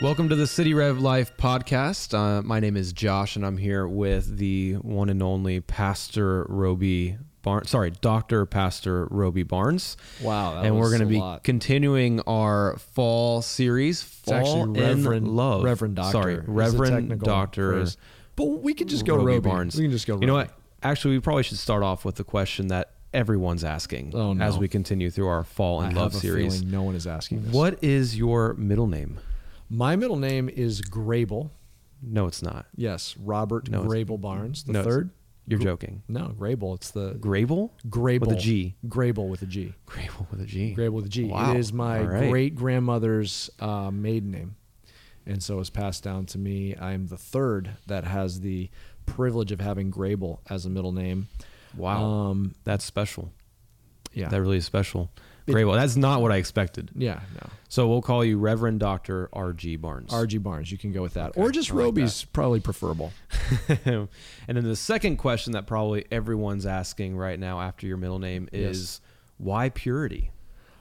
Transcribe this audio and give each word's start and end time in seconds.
Welcome 0.00 0.28
to 0.28 0.36
the 0.36 0.46
City 0.46 0.72
Rev 0.74 0.98
Life 1.00 1.36
podcast. 1.36 2.14
Uh, 2.14 2.40
my 2.42 2.60
name 2.60 2.76
is 2.76 2.92
Josh, 2.92 3.36
and 3.36 3.44
I'm 3.44 3.56
here 3.56 3.86
with 3.88 4.36
the 4.38 4.74
one 4.74 5.08
and 5.08 5.22
only 5.22 5.60
Pastor 5.60 6.46
Roby 6.48 7.16
Barnes. 7.42 7.70
Sorry, 7.70 7.90
Doctor 7.90 8.46
Pastor 8.46 9.06
Roby 9.10 9.42
Barnes. 9.42 9.96
Wow, 10.22 10.54
that 10.54 10.66
and 10.66 10.78
we're 10.78 10.88
going 10.88 11.00
to 11.00 11.06
be 11.06 11.18
lot. 11.18 11.42
continuing 11.44 12.20
our 12.20 12.76
fall 12.78 13.42
series, 13.42 14.02
Fall 14.02 14.34
actually 14.34 14.60
in 14.62 14.72
Reverend- 14.74 15.28
Love. 15.28 15.62
Reverend 15.64 15.96
Doctor 15.96 16.12
Sorry, 16.12 16.40
Reverend 16.46 17.20
Doctor. 17.20 17.72
phrase. 17.72 17.96
But 18.36 18.46
we 18.62 18.72
can 18.74 18.88
just 18.88 19.04
go 19.04 19.16
Roby 19.16 19.26
Roby. 19.34 19.48
Barnes. 19.50 19.76
We 19.76 19.82
can 19.84 19.90
just 19.90 20.06
go. 20.06 20.18
You 20.20 20.26
know 20.26 20.34
what? 20.34 20.50
Actually, 20.82 21.14
we 21.16 21.20
probably 21.20 21.42
should 21.42 21.58
start 21.58 21.82
off 21.82 22.04
with 22.04 22.14
the 22.16 22.24
question 22.24 22.68
that 22.68 22.93
everyone's 23.14 23.64
asking 23.64 24.12
Oh, 24.14 24.32
no. 24.34 24.44
as 24.44 24.58
we 24.58 24.68
continue 24.68 25.10
through 25.10 25.28
our 25.28 25.44
Fall 25.44 25.80
I 25.80 25.84
in 25.86 25.90
have 25.92 25.96
Love 25.96 26.14
series. 26.14 26.56
feeling 26.58 26.70
no 26.70 26.82
one 26.82 26.94
is 26.94 27.06
asking 27.06 27.44
this. 27.44 27.52
What 27.54 27.82
is 27.82 28.16
your 28.16 28.54
middle 28.54 28.86
name? 28.86 29.18
My 29.70 29.96
middle 29.96 30.16
name 30.18 30.48
is 30.48 30.82
Grable. 30.82 31.50
No, 32.02 32.26
it's 32.26 32.42
not. 32.42 32.66
Yes, 32.76 33.16
Robert 33.16 33.70
No, 33.70 33.84
Grable 33.84 34.20
Barnes 34.20 34.64
the 34.64 34.72
no, 34.72 34.82
third. 34.82 35.10
You're 35.46 35.58
Gr- 35.58 35.64
joking. 35.64 36.02
No, 36.08 36.34
Grable. 36.38 36.74
It's 36.74 36.90
the 36.90 37.14
Grable? 37.14 37.70
Grable 37.88 38.20
With 38.20 38.32
a 38.32 38.36
G. 38.40 38.74
Grable 38.86 39.28
with 39.28 39.42
a 39.42 39.46
G. 39.46 39.74
Grable 39.86 40.30
with 40.30 40.40
a 40.40 40.46
G. 40.46 40.74
Grable 40.76 40.92
with 40.92 41.06
a 41.06 41.08
G. 41.08 41.24
Wow. 41.24 41.52
It 41.52 41.58
is 41.58 41.72
my 41.72 42.02
right. 42.02 42.30
great 42.30 42.54
grandmother's 42.54 43.50
uh, 43.60 43.90
maiden 43.90 44.30
name, 44.30 44.56
and 45.26 45.42
so 45.42 45.60
it's 45.60 45.70
passed 45.70 46.02
down 46.02 46.26
to 46.26 46.38
me. 46.38 46.74
I 46.76 46.92
am 46.92 47.06
the 47.08 47.16
third 47.18 47.70
that 47.86 48.04
has 48.04 48.40
the 48.40 48.70
privilege 49.06 49.52
of 49.52 49.60
having 49.60 49.90
Grable 49.92 50.38
as 50.48 50.64
a 50.66 50.70
middle 50.70 50.92
name. 50.92 51.28
Wow. 51.76 52.02
Um, 52.04 52.54
That's 52.64 52.84
special. 52.84 53.32
yeah. 54.12 54.28
That 54.28 54.40
really 54.40 54.58
is 54.58 54.64
special. 54.66 55.10
It- 55.46 55.52
Grable. 55.52 55.74
That's 55.76 55.96
not 55.96 56.22
what 56.22 56.32
I 56.32 56.36
expected. 56.36 56.90
yeah. 56.94 57.20
No. 57.34 57.50
So 57.68 57.88
we'll 57.88 58.02
call 58.02 58.24
you 58.24 58.38
Reverend 58.38 58.78
Doctor 58.80 59.28
R.G. 59.32 59.76
Barnes. 59.76 60.10
RG 60.12 60.40
Barnes. 60.42 60.70
You 60.70 60.78
can 60.78 60.92
go 60.92 61.02
with 61.02 61.14
that, 61.14 61.30
Okay, 61.30 61.40
or 61.40 61.50
just 61.50 61.70
I 61.70 61.74
like 61.74 61.84
Roby's 61.84 62.24
probably 62.24 62.60
preferable. 62.60 63.12
and 63.84 64.08
then 64.46 64.62
the 64.64 64.76
second 64.76 65.16
question 65.16 65.52
that 65.54 65.66
probably 65.66 66.04
everyone's 66.10 66.66
asking 66.66 67.16
right 67.16 67.38
now 67.38 67.60
after 67.60 67.86
your 67.86 67.96
middle 67.96 68.18
name 68.20 68.48
Yes. 68.52 68.76
is 68.76 69.00
why 69.38 69.68
purity? 69.70 70.30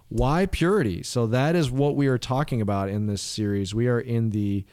Why 0.10 0.46
purity? 0.46 1.02
So 1.04 1.26
that 1.28 1.56
is 1.56 1.72
what 1.72 1.96
we 1.96 2.06
are 2.08 2.20
talking 2.20 2.62
about 2.62 2.90
in 2.90 3.08
this 3.08 3.22
series. 3.24 3.74
We 3.74 3.88
are 3.88 4.00
in 4.00 4.30
the 4.30 4.64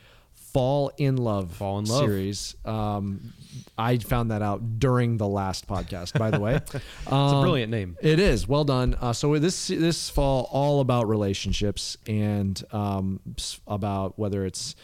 Fall 0.53 0.91
in 0.97 1.17
Love 1.17 1.53
Fall 1.53 1.79
in 1.79 1.85
Love. 1.85 2.01
series. 2.05 2.57
Um, 2.65 3.33
I 3.77 3.99
found 3.99 4.31
that 4.31 4.43
out 4.43 4.79
during 4.79 5.17
the 5.17 5.27
last 5.27 5.67
podcast, 5.67 6.19
by 6.19 6.31
the 6.31 6.41
way. 6.41 6.55
It's 6.73 6.75
a 7.07 7.15
Um, 7.15 7.43
brilliant 7.43 7.71
name. 7.71 7.97
It 8.01 8.19
is 8.19 8.47
well 8.49 8.65
done. 8.65 8.95
Uh, 9.01 9.13
so 9.13 9.39
this 9.39 9.69
this 9.69 10.09
fall 10.11 10.49
all 10.53 10.81
about 10.81 11.09
relationships 11.09 11.97
and 12.07 12.63
um, 12.73 13.21
about 13.67 14.19
whether 14.19 14.45
it's 14.45 14.75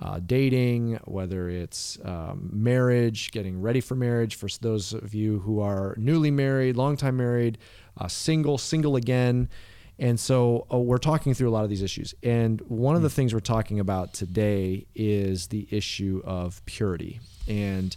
uh, 0.00 0.20
dating, 0.24 0.98
whether 1.06 1.48
it's 1.48 1.98
um, 2.04 2.50
marriage, 2.52 3.30
getting 3.30 3.62
ready 3.62 3.80
for 3.80 3.94
marriage. 3.94 4.34
For 4.34 4.48
those 4.60 4.92
of 4.92 5.14
you 5.14 5.38
who 5.40 5.60
are 5.60 5.94
newly 5.96 6.30
married, 6.30 6.76
long 6.76 6.96
time 6.96 7.16
married, 7.16 7.58
uh, 7.98 8.08
single, 8.08 8.58
single 8.58 8.96
again. 8.96 9.48
And 9.98 10.20
so 10.20 10.66
uh, 10.72 10.78
we're 10.78 10.98
talking 10.98 11.32
through 11.34 11.48
a 11.48 11.50
lot 11.50 11.64
of 11.64 11.70
these 11.70 11.82
issues. 11.82 12.14
And 12.22 12.60
one 12.62 12.96
of 12.96 13.02
the 13.02 13.10
things 13.10 13.32
we're 13.32 13.40
talking 13.40 13.80
about 13.80 14.12
today 14.12 14.86
is 14.94 15.46
the 15.46 15.66
issue 15.70 16.22
of 16.24 16.64
purity 16.66 17.20
and 17.48 17.96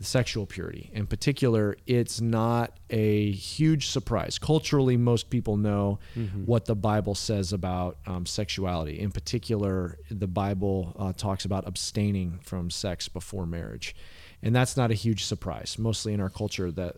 sexual 0.00 0.46
purity. 0.46 0.88
In 0.92 1.06
particular, 1.06 1.76
it's 1.86 2.20
not 2.20 2.78
a 2.90 3.32
huge 3.32 3.88
surprise. 3.88 4.38
Culturally, 4.38 4.96
most 4.96 5.30
people 5.30 5.56
know 5.56 5.98
what 6.46 6.66
the 6.66 6.76
Bible 6.76 7.16
says 7.16 7.52
about 7.52 7.98
um, 8.06 8.24
sexuality. 8.24 9.00
In 9.00 9.10
particular, 9.10 9.98
the 10.08 10.28
Bible 10.28 10.94
uh, 10.96 11.12
talks 11.12 11.44
about 11.44 11.66
abstaining 11.66 12.38
from 12.42 12.70
sex 12.70 13.08
before 13.08 13.46
marriage. 13.46 13.96
And 14.42 14.54
that's 14.54 14.76
not 14.76 14.90
a 14.90 14.94
huge 14.94 15.24
surprise. 15.24 15.76
Mostly 15.78 16.14
in 16.14 16.20
our 16.20 16.30
culture, 16.30 16.70
that 16.70 16.94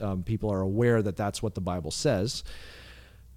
um, 0.00 0.22
people 0.22 0.52
are 0.52 0.60
aware 0.60 1.02
that 1.02 1.16
that's 1.16 1.42
what 1.42 1.56
the 1.56 1.60
Bible 1.60 1.90
says. 1.90 2.44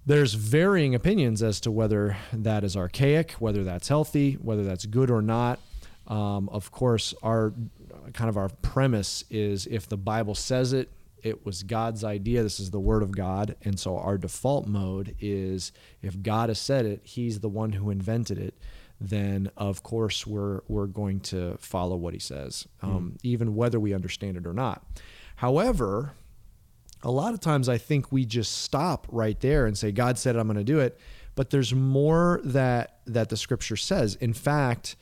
There's 0.04 0.34
varying 0.34 0.94
opinions 0.94 1.42
as 1.42 1.60
to 1.60 1.70
whether 1.70 2.16
that 2.32 2.64
is 2.64 2.76
archaic, 2.76 3.32
whether 3.32 3.62
that's 3.62 3.88
healthy, 3.88 4.32
whether 4.34 4.64
that's 4.64 4.84
good 4.86 5.10
or 5.10 5.22
not. 5.22 5.60
Um, 6.08 6.48
of 6.48 6.72
course, 6.72 7.14
our 7.22 7.52
kind 8.12 8.28
of 8.28 8.36
our 8.36 8.48
premise 8.48 9.24
is 9.30 9.66
if 9.66 9.88
the 9.88 9.96
Bible 9.96 10.34
says 10.34 10.72
it, 10.72 10.90
it 11.22 11.46
was 11.46 11.62
God's 11.62 12.02
idea. 12.02 12.42
This 12.42 12.58
is 12.58 12.72
the 12.72 12.80
Word 12.80 13.04
of 13.04 13.12
God, 13.12 13.54
and 13.62 13.78
so 13.78 13.96
our 13.96 14.18
default 14.18 14.66
mode 14.66 15.14
is 15.20 15.70
if 16.02 16.20
God 16.20 16.48
has 16.48 16.58
said 16.58 16.84
it, 16.84 17.00
He's 17.04 17.38
the 17.38 17.48
one 17.48 17.72
who 17.72 17.90
invented 17.90 18.38
it. 18.38 18.54
Then 19.00 19.50
of 19.56 19.84
course 19.84 20.26
we're 20.26 20.62
we're 20.66 20.86
going 20.86 21.20
to 21.20 21.56
follow 21.58 21.94
what 21.96 22.12
He 22.12 22.20
says, 22.20 22.66
um, 22.82 23.16
even 23.22 23.54
whether 23.54 23.78
we 23.78 23.94
understand 23.94 24.36
it 24.36 24.46
or 24.46 24.52
not. 24.52 24.84
However, 25.36 26.14
a 27.02 27.10
lot 27.10 27.34
of 27.34 27.40
times 27.40 27.68
I 27.68 27.78
think 27.78 28.12
we 28.12 28.24
just 28.24 28.62
stop 28.62 29.06
right 29.10 29.38
there 29.40 29.66
and 29.66 29.76
say, 29.76 29.92
God 29.92 30.18
said 30.18 30.36
it, 30.36 30.38
I'm 30.38 30.46
going 30.46 30.56
to 30.58 30.64
do 30.64 30.78
it. 30.80 30.98
But 31.34 31.50
there's 31.50 31.74
more 31.74 32.40
that 32.44 32.98
that 33.06 33.28
the 33.30 33.36
scripture 33.36 33.76
says. 33.76 34.16
In 34.16 34.32
fact, 34.34 34.96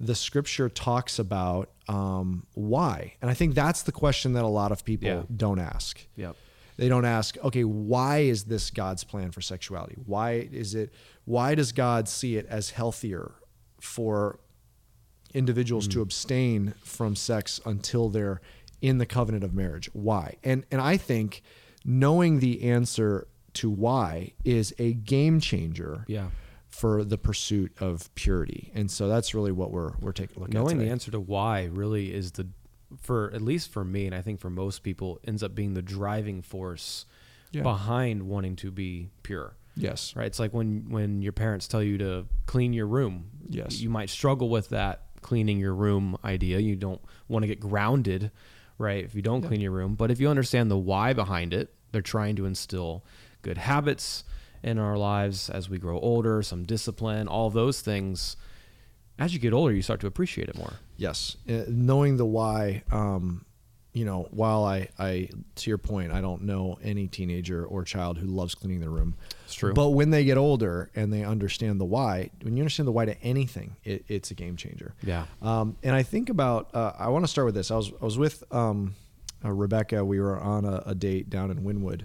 the 0.00 0.14
scripture 0.14 0.68
talks 0.68 1.18
about 1.18 1.70
um, 1.88 2.44
why, 2.54 3.14
and 3.22 3.30
I 3.30 3.34
think 3.34 3.54
that's 3.54 3.82
the 3.82 3.92
question 3.92 4.32
that 4.34 4.44
a 4.44 4.48
lot 4.48 4.72
of 4.72 4.84
people 4.84 5.08
Yeah. 5.08 5.22
don't 5.34 5.60
ask. 5.60 6.00
Yep. 6.16 6.36
They 6.76 6.88
don't 6.90 7.04
ask, 7.06 7.38
okay, 7.42 7.64
why 7.64 8.18
is 8.18 8.44
this 8.44 8.70
God's 8.70 9.04
plan 9.04 9.30
for 9.30 9.40
sexuality? 9.40 9.96
Why 10.04 10.32
is 10.52 10.74
it? 10.74 10.92
Why 11.24 11.54
does 11.54 11.72
God 11.72 12.08
see 12.08 12.36
it 12.36 12.46
as 12.50 12.70
healthier 12.70 13.32
for 13.80 14.40
individuals 15.32 15.86
to 15.88 16.00
abstain 16.02 16.74
from 16.82 17.14
sex 17.16 17.60
until 17.64 18.08
they're 18.08 18.40
in 18.80 18.98
the 18.98 19.06
covenant 19.06 19.44
of 19.44 19.54
marriage. 19.54 19.88
Why? 19.92 20.36
And 20.44 20.64
and 20.70 20.80
I 20.80 20.96
think 20.96 21.42
knowing 21.84 22.40
the 22.40 22.62
answer 22.64 23.26
to 23.54 23.70
why 23.70 24.32
is 24.44 24.74
a 24.78 24.92
game 24.92 25.40
changer 25.40 26.04
Yeah. 26.08 26.28
for 26.68 27.04
the 27.04 27.16
pursuit 27.16 27.72
of 27.80 28.14
purity. 28.14 28.70
And 28.74 28.90
so 28.90 29.08
that's 29.08 29.34
really 29.34 29.52
what 29.52 29.70
we're 29.70 29.92
we're 30.00 30.12
taking 30.12 30.36
a 30.36 30.40
look 30.40 30.48
at. 30.50 30.54
Knowing 30.54 30.78
the 30.78 30.88
answer 30.90 31.10
to 31.12 31.20
why 31.20 31.64
really 31.64 32.12
is 32.12 32.32
the, 32.32 32.48
for 33.00 33.30
at 33.32 33.40
least 33.40 33.70
for 33.70 33.84
me, 33.84 34.04
and 34.06 34.14
I 34.14 34.20
think 34.20 34.40
for 34.40 34.50
most 34.50 34.82
people, 34.82 35.18
ends 35.24 35.42
up 35.42 35.54
being 35.54 35.74
the 35.74 35.82
driving 35.82 36.42
force 36.42 37.06
Yeah. 37.52 37.62
behind 37.62 38.24
wanting 38.24 38.56
to 38.56 38.70
be 38.70 39.08
pure. 39.22 39.56
Yes. 39.74 40.14
Right. 40.16 40.26
It's 40.26 40.38
like 40.38 40.52
when 40.52 40.90
when 40.90 41.22
your 41.22 41.32
parents 41.32 41.66
tell 41.68 41.82
you 41.82 41.96
to 41.98 42.26
clean 42.46 42.72
your 42.72 42.86
room. 42.86 43.30
Yes. 43.48 43.80
You 43.80 43.88
might 43.90 44.10
struggle 44.10 44.48
with 44.48 44.68
that 44.70 45.02
cleaning 45.22 45.58
your 45.58 45.74
room 45.74 46.16
idea. 46.24 46.58
You 46.58 46.76
don't 46.76 47.00
want 47.28 47.42
to 47.42 47.46
get 47.46 47.58
grounded, 47.60 48.30
right? 48.78 49.02
If 49.04 49.14
you 49.14 49.22
don't 49.22 49.42
clean 49.42 49.60
your 49.60 49.70
room, 49.72 49.94
but 49.94 50.10
if 50.10 50.20
you 50.20 50.28
understand 50.28 50.70
the 50.70 50.76
why 50.78 51.12
behind 51.12 51.54
it, 51.54 51.72
they're 51.92 52.02
trying 52.02 52.36
to 52.36 52.44
instill 52.46 53.04
good 53.42 53.58
habits 53.58 54.24
in 54.62 54.78
our 54.78 54.98
lives 54.98 55.48
as 55.48 55.70
we 55.70 55.78
grow 55.78 55.98
older, 56.00 56.42
some 56.42 56.64
discipline, 56.64 57.28
all 57.28 57.48
those 57.50 57.80
things. 57.80 58.36
As 59.18 59.32
you 59.32 59.38
get 59.38 59.54
older, 59.54 59.72
you 59.72 59.80
start 59.80 60.00
to 60.00 60.06
appreciate 60.06 60.48
it 60.48 60.58
more. 60.58 60.74
Yes, 60.98 61.36
Uh, 61.48 61.62
knowing 61.68 62.18
the 62.18 62.26
why. 62.26 62.82
Um, 62.90 63.45
you 63.96 64.04
know, 64.04 64.28
while 64.30 64.62
I, 64.62 64.88
I, 64.98 65.30
to 65.54 65.70
your 65.70 65.78
point, 65.78 66.12
I 66.12 66.20
don't 66.20 66.42
know 66.42 66.78
any 66.82 67.06
teenager 67.06 67.64
or 67.64 67.82
child 67.82 68.18
who 68.18 68.26
loves 68.26 68.54
cleaning 68.54 68.80
their 68.80 68.90
room. 68.90 69.14
It's 69.46 69.54
true. 69.54 69.72
But 69.72 69.90
when 69.90 70.10
they 70.10 70.22
get 70.22 70.36
older 70.36 70.90
and 70.94 71.10
they 71.10 71.24
understand 71.24 71.80
the 71.80 71.86
why, 71.86 72.28
when 72.42 72.58
you 72.58 72.62
understand 72.62 72.86
the 72.86 72.92
why 72.92 73.06
to 73.06 73.18
anything, 73.22 73.74
it, 73.84 74.04
it's 74.06 74.30
a 74.30 74.34
game 74.34 74.54
changer. 74.56 74.94
Yeah. 75.02 75.24
Um, 75.40 75.78
and 75.82 75.96
I 75.96 76.02
think 76.02 76.28
about. 76.28 76.74
Uh, 76.74 76.92
I 76.98 77.08
want 77.08 77.24
to 77.24 77.28
start 77.28 77.46
with 77.46 77.54
this. 77.54 77.70
I 77.70 77.76
was 77.76 77.90
I 78.02 78.04
was 78.04 78.18
with 78.18 78.44
um, 78.52 78.94
uh, 79.42 79.50
Rebecca. 79.50 80.04
We 80.04 80.20
were 80.20 80.38
on 80.38 80.66
a, 80.66 80.82
a 80.84 80.94
date 80.94 81.30
down 81.30 81.50
in 81.50 81.62
Wynwood, 81.62 82.02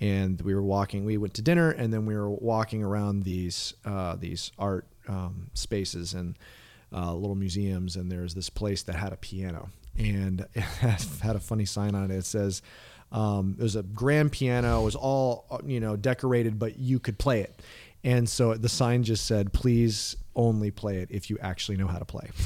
and 0.00 0.40
we 0.40 0.54
were 0.54 0.62
walking. 0.62 1.04
We 1.04 1.18
went 1.18 1.34
to 1.34 1.42
dinner, 1.42 1.70
and 1.70 1.92
then 1.92 2.06
we 2.06 2.14
were 2.14 2.30
walking 2.30 2.82
around 2.82 3.24
these 3.24 3.74
uh, 3.84 4.16
these 4.16 4.52
art 4.58 4.86
um, 5.06 5.50
spaces 5.52 6.14
and 6.14 6.38
uh, 6.94 7.12
little 7.12 7.36
museums. 7.36 7.96
And 7.96 8.10
there's 8.10 8.34
this 8.34 8.48
place 8.48 8.82
that 8.84 8.94
had 8.94 9.12
a 9.12 9.16
piano, 9.16 9.68
and 9.98 10.46
it 10.54 10.62
had 10.62 11.36
a 11.36 11.40
funny 11.40 11.64
sign 11.64 11.94
on 11.94 12.10
it. 12.10 12.14
It 12.14 12.26
says. 12.26 12.62
Um, 13.12 13.54
it 13.56 13.62
was 13.62 13.76
a 13.76 13.84
grand 13.84 14.32
piano. 14.32 14.80
It 14.80 14.84
was 14.84 14.96
all 14.96 15.60
you 15.64 15.78
know 15.78 15.94
decorated, 15.94 16.58
but 16.58 16.76
you 16.76 16.98
could 16.98 17.18
play 17.18 17.42
it. 17.42 17.62
And 18.02 18.28
so 18.28 18.54
the 18.54 18.68
sign 18.68 19.04
just 19.04 19.26
said, 19.26 19.52
"Please 19.52 20.16
only 20.34 20.70
play 20.70 20.98
it 20.98 21.08
if 21.10 21.30
you 21.30 21.38
actually 21.40 21.76
know 21.76 21.86
how 21.86 21.98
to 21.98 22.04
play." 22.04 22.30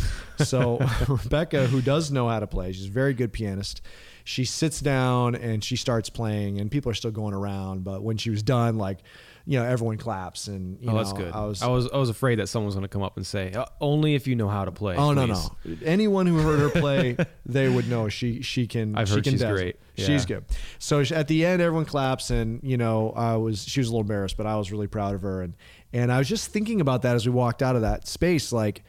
So 0.44 0.79
Rebecca, 1.08 1.67
who 1.67 1.82
does 1.82 2.11
know 2.11 2.26
how 2.26 2.41
to 2.41 2.47
play, 2.47 2.73
she's 2.73 2.87
a 2.87 2.91
very 2.91 3.12
good 3.12 3.31
pianist. 3.31 3.82
She 4.25 4.47
sits 4.47 4.81
down 4.81 5.35
and 5.35 5.62
she 5.62 5.76
starts 5.76 6.08
playing, 6.08 6.58
and 6.58 6.70
people 6.70 6.91
are 6.91 6.94
still 6.94 7.11
going 7.11 7.35
around. 7.35 7.85
But 7.85 8.02
when 8.02 8.17
she 8.17 8.31
was 8.31 8.43
done, 8.43 8.79
like 8.79 9.00
you 9.46 9.58
know 9.58 9.64
everyone 9.64 9.96
claps 9.96 10.48
and 10.48 10.78
you 10.81 10.88
oh, 10.88 10.92
know, 10.92 10.98
that's 10.98 11.12
good. 11.12 11.32
I 11.32 11.44
was 11.44 11.62
I 11.62 11.69
was 11.69 11.90
I 11.90 11.96
was 11.96 12.08
afraid 12.08 12.38
that 12.38 12.48
someone 12.48 12.66
was 12.66 12.75
going 12.75 12.82
to 12.82 12.88
come 12.88 13.02
up 13.02 13.16
and 13.16 13.26
say, 13.26 13.52
uh, 13.52 13.64
"Only 13.81 14.14
if 14.14 14.26
you 14.26 14.37
know 14.37 14.48
how 14.48 14.64
to 14.64 14.72
play." 14.72 14.96
Oh 14.96 15.12
no 15.12 15.26
please." 15.26 15.50
no! 15.64 15.76
Anyone 15.84 16.26
who 16.26 16.38
heard 16.38 16.60
her 16.60 16.69
play, 16.81 17.16
they 17.46 17.69
would 17.69 17.88
know 17.88 18.08
she 18.08 18.42
she 18.42 18.66
can. 18.66 18.96
I've 18.96 19.08
she 19.08 19.14
heard 19.14 19.25
can 19.25 19.32
she's 19.32 19.42
great. 19.42 19.76
She's 19.96 20.25
good. 20.25 20.44
So 20.78 21.00
at 21.00 21.28
the 21.28 21.44
end, 21.44 21.60
everyone 21.60 21.84
claps, 21.84 22.31
and 22.31 22.60
you 22.62 22.76
know, 22.76 23.10
I 23.10 23.37
was 23.37 23.64
she 23.64 23.81
was 23.81 23.88
a 23.88 23.90
little 23.90 24.02
embarrassed, 24.02 24.37
but 24.37 24.46
I 24.46 24.56
was 24.56 24.70
really 24.70 24.87
proud 24.87 25.14
of 25.14 25.22
her, 25.22 25.42
and 25.42 25.54
and 25.92 26.12
I 26.12 26.19
was 26.19 26.28
just 26.28 26.50
thinking 26.50 26.81
about 26.81 27.02
that 27.02 27.16
as 27.16 27.26
we 27.26 27.32
walked 27.32 27.62
out 27.62 27.76
of 27.76 27.82
that 27.82 28.06
space, 28.06 28.52
like. 28.52 28.84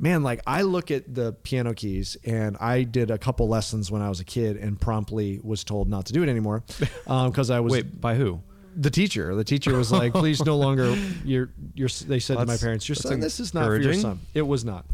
Man, 0.00 0.22
like 0.22 0.40
I 0.46 0.62
look 0.62 0.92
at 0.92 1.12
the 1.12 1.32
piano 1.32 1.74
keys, 1.74 2.16
and 2.24 2.56
I 2.58 2.84
did 2.84 3.10
a 3.10 3.18
couple 3.18 3.48
lessons 3.48 3.90
when 3.90 4.00
I 4.00 4.08
was 4.08 4.20
a 4.20 4.24
kid, 4.24 4.56
and 4.56 4.80
promptly 4.80 5.40
was 5.42 5.64
told 5.64 5.88
not 5.88 6.06
to 6.06 6.12
do 6.12 6.22
it 6.22 6.28
anymore 6.28 6.62
because 7.04 7.50
I 7.50 7.58
was 7.58 7.72
Wait, 7.72 8.00
by 8.00 8.14
who? 8.14 8.40
The 8.76 8.90
teacher. 8.90 9.34
The 9.34 9.44
teacher 9.44 9.76
was 9.76 9.90
like, 9.92 10.12
"Please, 10.22 10.44
no 10.44 10.56
longer." 10.56 10.96
Your 11.24 11.50
your. 11.74 11.88
They 11.88 12.18
said 12.18 12.34
to 12.34 12.38
my 12.40 12.44
That's- 12.44 12.62
parents, 12.62 12.88
"Your 12.88 12.94
that's 12.96 13.08
son, 13.08 13.20
this 13.20 13.40
is 13.40 13.54
not 13.54 13.64
for 13.64 13.70
your 13.72 13.76
encouraging. 13.92 14.02
son." 14.02 14.20
It 14.34 14.42
was 14.42 14.64
not, 14.64 14.84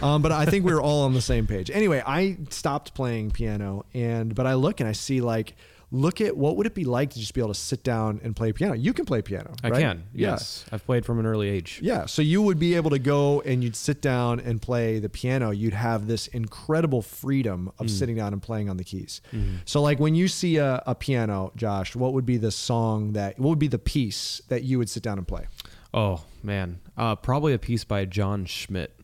um, 0.00 0.22
but 0.22 0.32
I 0.32 0.46
think 0.46 0.64
we 0.64 0.72
were 0.72 0.82
all 0.82 1.04
on 1.04 1.14
the 1.14 1.20
same 1.20 1.46
page. 1.46 1.70
Anyway, 1.70 2.02
I 2.06 2.38
stopped 2.50 2.94
playing 2.94 3.30
piano, 3.32 3.84
and 3.94 4.34
but 4.34 4.46
I 4.46 4.54
look 4.54 4.80
and 4.80 4.88
I 4.88 4.92
see 4.92 5.20
like, 5.20 5.54
look 5.94 6.22
at 6.22 6.34
what 6.34 6.56
would 6.56 6.66
it 6.66 6.74
be 6.74 6.84
like 6.86 7.10
to 7.10 7.18
just 7.20 7.34
be 7.34 7.40
able 7.42 7.52
to 7.52 7.60
sit 7.60 7.84
down 7.84 8.18
and 8.24 8.34
play 8.34 8.50
piano. 8.50 8.72
You 8.74 8.94
can 8.94 9.04
play 9.04 9.20
piano. 9.20 9.54
I 9.62 9.68
right? 9.68 9.80
can. 9.80 10.04
Yeah. 10.14 10.30
Yes, 10.30 10.64
I've 10.72 10.84
played 10.86 11.04
from 11.04 11.18
an 11.20 11.26
early 11.26 11.50
age. 11.50 11.80
Yeah, 11.82 12.06
so 12.06 12.22
you 12.22 12.40
would 12.40 12.58
be 12.58 12.74
able 12.76 12.88
to 12.90 12.98
go 12.98 13.42
and 13.42 13.62
you'd 13.62 13.76
sit 13.76 14.00
down 14.00 14.40
and 14.40 14.60
play 14.60 14.98
the 15.00 15.10
piano. 15.10 15.50
You'd 15.50 15.74
have 15.74 16.06
this 16.06 16.26
incredible 16.28 17.02
freedom 17.02 17.70
Mm. 17.76 17.80
of 17.84 17.90
sitting 17.90 18.16
down 18.16 18.32
and 18.32 18.40
playing 18.42 18.70
on 18.70 18.78
the 18.78 18.84
keys. 18.84 19.20
So, 19.66 19.82
like 19.82 20.00
when 20.00 20.14
you 20.14 20.28
see 20.28 20.56
a, 20.56 20.82
a 20.86 20.94
piano, 20.94 21.52
Josh, 21.56 21.94
what 21.94 22.14
would 22.14 22.24
be 22.26 22.38
the 22.38 22.50
song 22.50 23.12
that, 23.12 23.38
what 23.38 23.50
would 23.50 23.58
be 23.58 23.68
the 23.68 23.78
piece 23.78 24.40
that 24.48 24.62
you 24.64 24.78
would 24.78 24.88
sit 24.88 25.02
down 25.02 25.18
and 25.18 25.28
play? 25.28 25.46
Oh 25.92 26.24
man, 26.42 26.80
uh, 26.96 27.16
probably 27.16 27.52
a 27.52 27.58
piece 27.58 27.84
by 27.84 28.06
Jon 28.06 28.46
Schmidt. 28.46 28.98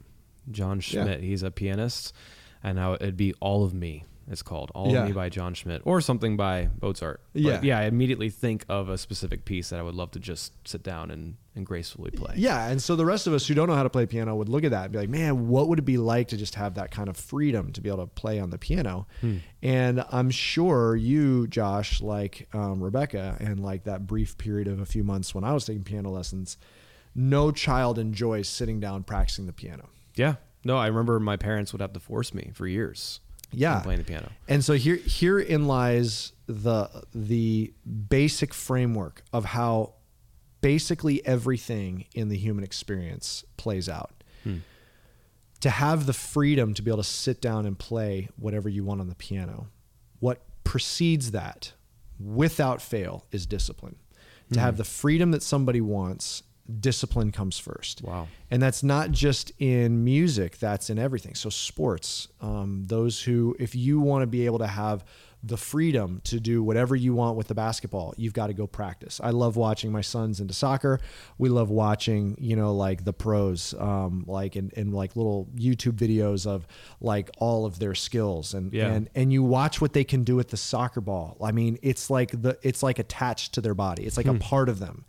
Jon 0.50 0.80
Schmidt. 0.80 1.20
Yeah. 1.20 1.26
He's 1.28 1.42
a 1.42 1.50
pianist, 1.50 2.14
and 2.62 2.76
now 2.76 2.94
it'd 2.94 3.18
be 3.18 3.34
"All 3.40 3.62
of 3.62 3.74
Me." 3.74 4.04
It's 4.30 4.42
called 4.42 4.70
"All 4.74 4.92
Yeah. 4.92 5.02
of 5.02 5.08
Me" 5.08 5.12
by 5.12 5.28
Jon 5.30 5.54
Schmidt, 5.54 5.80
or 5.84 6.00
something 6.00 6.36
by 6.36 6.68
Mozart. 6.82 7.20
But 7.32 7.40
Yeah. 7.42 7.60
yeah. 7.62 7.78
I 7.78 7.84
immediately 7.84 8.28
think 8.30 8.64
of 8.68 8.88
a 8.88 8.98
specific 8.98 9.44
piece 9.44 9.70
that 9.70 9.78
I 9.78 9.82
would 9.82 9.94
love 9.94 10.10
to 10.12 10.18
just 10.18 10.52
sit 10.68 10.82
down 10.82 11.10
and, 11.10 11.36
and 11.56 11.64
gracefully 11.64 12.10
play. 12.10 12.34
Yeah, 12.36 12.68
and 12.68 12.82
so 12.82 12.94
the 12.94 13.06
rest 13.06 13.26
of 13.26 13.32
us 13.32 13.46
who 13.46 13.54
don't 13.54 13.68
know 13.68 13.74
how 13.74 13.82
to 13.84 13.88
play 13.90 14.04
piano 14.06 14.36
would 14.36 14.48
look 14.50 14.64
at 14.64 14.70
that 14.72 14.84
and 14.84 14.92
be 14.92 14.98
like, 14.98 15.08
"Man, 15.08 15.48
what 15.48 15.68
would 15.68 15.78
it 15.78 15.84
be 15.86 15.96
like 15.96 16.28
to 16.28 16.36
just 16.36 16.56
have 16.56 16.74
that 16.74 16.90
kind 16.90 17.08
of 17.08 17.16
freedom 17.16 17.72
to 17.72 17.80
be 17.80 17.88
able 17.88 18.06
to 18.06 18.06
play 18.06 18.38
on 18.38 18.50
the 18.50 18.58
piano?" 18.58 19.06
And 19.62 20.04
I'm 20.10 20.30
sure 20.30 20.94
you, 20.94 21.46
Josh, 21.46 22.00
like 22.00 22.48
um, 22.52 22.82
Rebecca, 22.82 23.36
and 23.40 23.58
like 23.60 23.84
that 23.84 24.06
brief 24.06 24.36
period 24.38 24.68
of 24.68 24.78
a 24.80 24.86
few 24.86 25.02
months 25.04 25.34
when 25.34 25.42
I 25.44 25.52
was 25.54 25.64
taking 25.64 25.84
piano 25.84 26.10
lessons, 26.10 26.58
no 27.14 27.50
child 27.50 27.98
enjoys 27.98 28.48
sitting 28.48 28.78
down 28.78 29.02
practicing 29.04 29.46
the 29.46 29.52
piano. 29.52 29.88
Yeah. 30.14 30.34
No, 30.64 30.76
I 30.76 30.86
remember 30.88 31.18
my 31.18 31.36
parents 31.36 31.72
would 31.72 31.80
have 31.80 31.92
to 31.94 32.00
force 32.00 32.34
me 32.34 32.50
for 32.52 32.66
years. 32.66 33.20
Yeah. 33.52 33.80
playing 33.80 34.00
the 34.00 34.04
piano. 34.04 34.30
And 34.46 34.64
so 34.64 34.74
here 34.74 34.98
herein 35.04 35.66
lies 35.66 36.32
the 36.46 36.88
the 37.14 37.72
basic 38.08 38.54
framework 38.54 39.22
of 39.32 39.44
how 39.46 39.94
basically 40.60 41.24
everything 41.26 42.06
in 42.14 42.28
the 42.28 42.36
human 42.36 42.64
experience 42.64 43.44
plays 43.56 43.88
out. 43.88 44.22
Hmm. 44.44 44.58
To 45.60 45.70
have 45.70 46.06
the 46.06 46.12
freedom 46.12 46.74
to 46.74 46.82
be 46.82 46.90
able 46.90 47.02
to 47.02 47.08
sit 47.08 47.40
down 47.40 47.66
and 47.66 47.78
play 47.78 48.28
whatever 48.36 48.68
you 48.68 48.84
want 48.84 49.00
on 49.00 49.08
the 49.08 49.14
piano, 49.16 49.68
what 50.20 50.42
precedes 50.62 51.32
that 51.32 51.72
without 52.20 52.80
fail 52.80 53.24
is 53.32 53.46
discipline. 53.46 53.96
To 54.52 54.60
hmm. 54.60 54.64
have 54.64 54.76
the 54.76 54.84
freedom 54.84 55.32
that 55.32 55.42
somebody 55.42 55.80
wants, 55.80 56.42
discipline 56.80 57.32
comes 57.32 57.58
first. 57.58 58.02
Wow. 58.02 58.28
And 58.50 58.60
that's 58.62 58.82
not 58.82 59.10
just 59.10 59.52
in 59.58 60.04
music, 60.04 60.58
that's 60.58 60.90
in 60.90 60.98
everything. 60.98 61.34
So, 61.34 61.48
sports, 61.50 62.28
um, 62.40 62.84
those 62.86 63.22
who, 63.22 63.56
if 63.58 63.74
you 63.74 64.00
want 64.00 64.22
to 64.22 64.26
be 64.26 64.46
able 64.46 64.58
to 64.58 64.66
have 64.66 65.04
the 65.44 65.56
freedom 65.56 66.20
to 66.24 66.40
do 66.40 66.64
whatever 66.64 66.96
you 66.96 67.14
want 67.14 67.36
with 67.36 67.46
the 67.46 67.54
basketball, 67.54 68.12
you've 68.16 68.32
got 68.32 68.48
to 68.48 68.52
go 68.52 68.66
practice. 68.66 69.20
I 69.22 69.30
love 69.30 69.56
watching 69.56 69.92
my 69.92 70.00
sons 70.00 70.40
into 70.40 70.52
soccer. 70.52 70.98
We 71.38 71.48
love 71.48 71.70
watching, 71.70 72.36
you 72.40 72.56
know, 72.56 72.74
like 72.74 73.04
the 73.04 73.12
pros, 73.12 73.72
um, 73.78 74.24
like 74.26 74.56
in, 74.56 74.70
in 74.76 74.90
like 74.90 75.14
little 75.14 75.46
YouTube 75.54 75.92
videos 75.92 76.44
of 76.44 76.66
like 77.00 77.30
all 77.38 77.66
of 77.66 77.78
their 77.78 77.94
skills 77.94 78.52
and, 78.52 78.72
Yeah. 78.72 78.88
and, 78.88 79.08
and 79.14 79.32
you 79.32 79.44
watch 79.44 79.80
what 79.80 79.92
they 79.92 80.02
can 80.02 80.24
do 80.24 80.34
with 80.34 80.48
the 80.48 80.56
soccer 80.56 81.00
ball. 81.00 81.36
I 81.40 81.52
mean, 81.52 81.78
it's 81.82 82.10
like 82.10 82.30
the, 82.42 82.58
it's 82.62 82.82
like 82.82 82.98
attached 82.98 83.54
to 83.54 83.60
their 83.60 83.74
body. 83.74 84.06
It's 84.06 84.16
like 84.16 84.26
a 84.26 84.34
part 84.34 84.68
of 84.68 84.80
them 84.80 85.04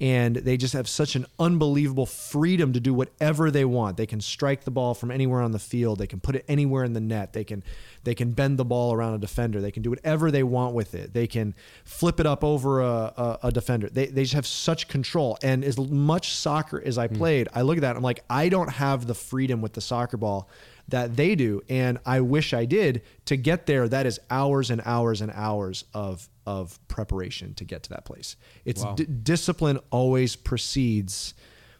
and 0.00 0.34
they 0.36 0.56
just 0.56 0.72
have 0.72 0.88
such 0.88 1.14
an 1.14 1.24
unbelievable 1.38 2.06
freedom 2.06 2.72
to 2.72 2.80
do 2.80 2.92
whatever 2.92 3.50
they 3.50 3.64
want. 3.64 3.96
They 3.96 4.06
can 4.06 4.20
strike 4.20 4.64
the 4.64 4.72
ball 4.72 4.92
from 4.92 5.12
anywhere 5.12 5.40
on 5.40 5.52
the 5.52 5.58
field. 5.60 5.98
They 5.98 6.08
can 6.08 6.18
put 6.18 6.34
it 6.34 6.44
anywhere 6.48 6.82
in 6.82 6.94
the 6.94 7.00
net. 7.00 7.32
They 7.32 7.44
can 7.44 7.62
they 8.02 8.14
can 8.14 8.32
bend 8.32 8.58
the 8.58 8.64
ball 8.64 8.92
around 8.92 9.14
a 9.14 9.18
defender. 9.18 9.60
They 9.60 9.70
can 9.70 9.82
do 9.82 9.90
whatever 9.90 10.30
they 10.30 10.42
want 10.42 10.74
with 10.74 10.94
it. 10.94 11.14
They 11.14 11.26
can 11.28 11.54
flip 11.84 12.18
it 12.18 12.26
up 12.26 12.42
over 12.42 12.82
a, 12.82 12.86
a, 12.86 13.38
a 13.44 13.52
defender. 13.52 13.88
They, 13.88 14.06
they 14.06 14.22
just 14.22 14.34
have 14.34 14.46
such 14.46 14.88
control. 14.88 15.38
And 15.42 15.64
as 15.64 15.78
much 15.78 16.32
soccer 16.32 16.82
as 16.84 16.98
I 16.98 17.06
hmm. 17.06 17.16
played, 17.16 17.48
I 17.54 17.62
look 17.62 17.78
at 17.78 17.82
that. 17.82 17.96
I'm 17.96 18.02
like, 18.02 18.24
I 18.28 18.48
don't 18.48 18.70
have 18.70 19.06
the 19.06 19.14
freedom 19.14 19.62
with 19.62 19.74
the 19.74 19.80
soccer 19.80 20.16
ball 20.16 20.50
that 20.88 21.16
they 21.16 21.34
do, 21.34 21.62
and 21.68 21.98
I 22.04 22.20
wish 22.20 22.52
I 22.52 22.64
did. 22.66 23.02
To 23.26 23.36
get 23.36 23.66
there, 23.66 23.88
that 23.88 24.04
is 24.06 24.20
hours 24.30 24.70
and 24.70 24.82
hours 24.84 25.20
and 25.20 25.30
hours 25.34 25.84
of 25.94 26.28
of 26.46 26.78
preparation 26.88 27.54
to 27.54 27.64
get 27.64 27.82
to 27.84 27.88
that 27.90 28.04
place. 28.04 28.36
It's 28.66 28.82
Wow. 28.84 28.94
d- 28.96 29.04
discipline 29.06 29.78
always 29.90 30.36
precedes 30.36 31.32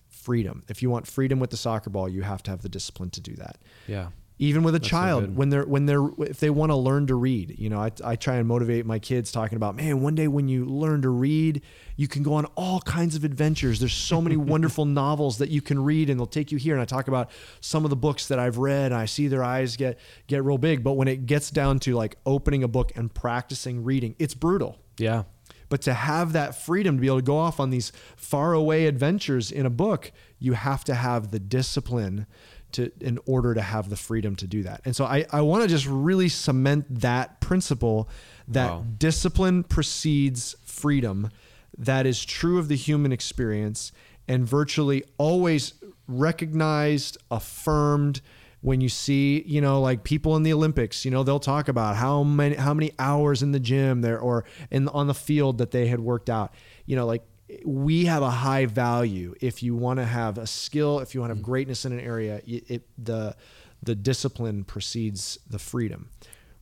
freedom. 0.08 0.62
If 0.68 0.80
you 0.82 0.88
want 0.88 1.06
freedom 1.06 1.38
with 1.38 1.50
the 1.50 1.58
soccer 1.58 1.90
ball, 1.90 2.08
you 2.08 2.22
have 2.22 2.42
to 2.44 2.50
have 2.50 2.62
the 2.62 2.70
discipline 2.70 3.10
to 3.10 3.20
do 3.20 3.34
that. 3.34 3.58
Yeah. 3.86 4.08
Even 4.38 4.64
with 4.64 4.74
a 4.74 4.82
so 4.82 4.88
child, 4.88 5.24
good. 5.26 5.36
when 5.36 5.50
they're 5.50 5.64
when 5.64 5.86
they're 5.86 6.08
if 6.18 6.40
they 6.40 6.50
want 6.50 6.70
to 6.70 6.76
learn 6.76 7.06
to 7.06 7.14
read, 7.14 7.56
you 7.56 7.70
know, 7.70 7.78
I, 7.78 7.92
I 8.04 8.16
try 8.16 8.34
and 8.34 8.48
motivate 8.48 8.84
my 8.84 8.98
kids 8.98 9.30
talking 9.30 9.54
about, 9.54 9.76
man, 9.76 10.00
one 10.00 10.16
day 10.16 10.26
when 10.26 10.48
you 10.48 10.64
learn 10.64 11.02
to 11.02 11.08
read, 11.08 11.62
you 11.96 12.08
can 12.08 12.24
go 12.24 12.34
on 12.34 12.46
all 12.56 12.80
kinds 12.80 13.14
of 13.14 13.22
adventures. 13.22 13.78
There's 13.78 13.94
so 13.94 14.20
many 14.20 14.36
wonderful 14.54 14.86
novels 14.86 15.38
that 15.38 15.50
you 15.50 15.62
can 15.62 15.82
read, 15.82 16.10
and 16.10 16.18
they'll 16.18 16.26
take 16.26 16.50
you 16.50 16.58
here. 16.58 16.74
And 16.74 16.82
I 16.82 16.84
talk 16.84 17.06
about 17.06 17.30
some 17.60 17.84
of 17.84 17.90
the 17.90 17.96
books 17.96 18.26
that 18.26 18.40
I've 18.40 18.58
read. 18.58 18.86
And 18.86 19.00
I 19.00 19.04
see 19.04 19.28
their 19.28 19.44
eyes 19.44 19.76
get 19.76 20.00
get 20.26 20.42
real 20.42 20.58
big, 20.58 20.82
but 20.82 20.94
when 20.94 21.06
it 21.06 21.26
gets 21.26 21.50
down 21.50 21.78
to 21.80 21.94
like 21.94 22.16
opening 22.26 22.64
a 22.64 22.68
book 22.68 22.90
and 22.96 23.14
practicing 23.14 23.84
reading, 23.84 24.16
it's 24.18 24.34
brutal. 24.34 24.78
Yeah. 24.98 25.24
But 25.68 25.82
to 25.82 25.94
have 25.94 26.32
that 26.34 26.54
freedom 26.54 26.96
to 26.96 27.00
be 27.00 27.06
able 27.06 27.18
to 27.18 27.22
go 27.22 27.36
off 27.36 27.58
on 27.58 27.70
these 27.70 27.90
faraway 28.16 28.86
adventures 28.86 29.50
in 29.50 29.66
a 29.66 29.70
book, 29.70 30.12
you 30.38 30.52
have 30.52 30.84
to 30.84 30.94
have 30.94 31.30
the 31.30 31.40
discipline 31.40 32.26
to 32.74 32.90
in 33.00 33.18
order 33.26 33.54
to 33.54 33.62
have 33.62 33.88
the 33.90 33.96
freedom 33.96 34.36
to 34.36 34.46
do 34.46 34.62
that. 34.62 34.80
And 34.84 34.94
so 34.94 35.04
I, 35.04 35.26
I 35.30 35.40
want 35.40 35.62
to 35.62 35.68
just 35.68 35.86
really 35.86 36.28
cement 36.28 36.86
that 37.00 37.40
principle 37.40 38.08
that 38.48 38.70
Wow. 38.70 38.84
discipline 38.98 39.64
precedes 39.64 40.54
freedom. 40.64 41.30
That 41.78 42.06
is 42.06 42.24
true 42.24 42.58
of 42.58 42.68
the 42.68 42.76
human 42.76 43.10
experience 43.12 43.90
and 44.28 44.46
virtually 44.46 45.04
always 45.18 45.74
recognized, 46.06 47.18
affirmed, 47.30 48.20
when 48.60 48.80
you 48.80 48.88
see 48.88 49.42
you 49.46 49.60
know 49.60 49.78
like 49.82 50.04
people 50.04 50.36
in 50.36 50.42
the 50.42 50.50
olympics 50.50 51.04
you 51.04 51.10
know 51.10 51.22
they'll 51.22 51.38
talk 51.38 51.68
about 51.68 51.96
how 51.96 52.22
many 52.22 52.56
how 52.56 52.72
many 52.72 52.90
hours 52.98 53.42
in 53.42 53.52
the 53.52 53.60
gym 53.60 54.00
there 54.00 54.18
or 54.18 54.42
in 54.70 54.88
on 54.88 55.06
the 55.06 55.12
field 55.12 55.58
that 55.58 55.70
they 55.70 55.86
had 55.86 56.00
worked 56.00 56.30
out 56.30 56.54
you 56.86 56.96
know 56.96 57.04
like 57.04 57.22
we 57.64 58.06
have 58.06 58.22
a 58.22 58.30
high 58.30 58.66
value 58.66 59.34
if 59.40 59.62
you 59.62 59.74
want 59.74 59.98
to 59.98 60.04
have 60.06 60.38
a 60.38 60.46
skill 60.46 61.00
if 61.00 61.14
you 61.14 61.20
want 61.20 61.30
to 61.30 61.34
have 61.34 61.42
mm. 61.42 61.46
greatness 61.46 61.84
in 61.84 61.92
an 61.92 62.00
area 62.00 62.40
it, 62.46 62.70
it 62.70 62.88
the 62.98 63.36
the 63.82 63.94
discipline 63.94 64.64
precedes 64.64 65.38
the 65.48 65.58
freedom 65.58 66.08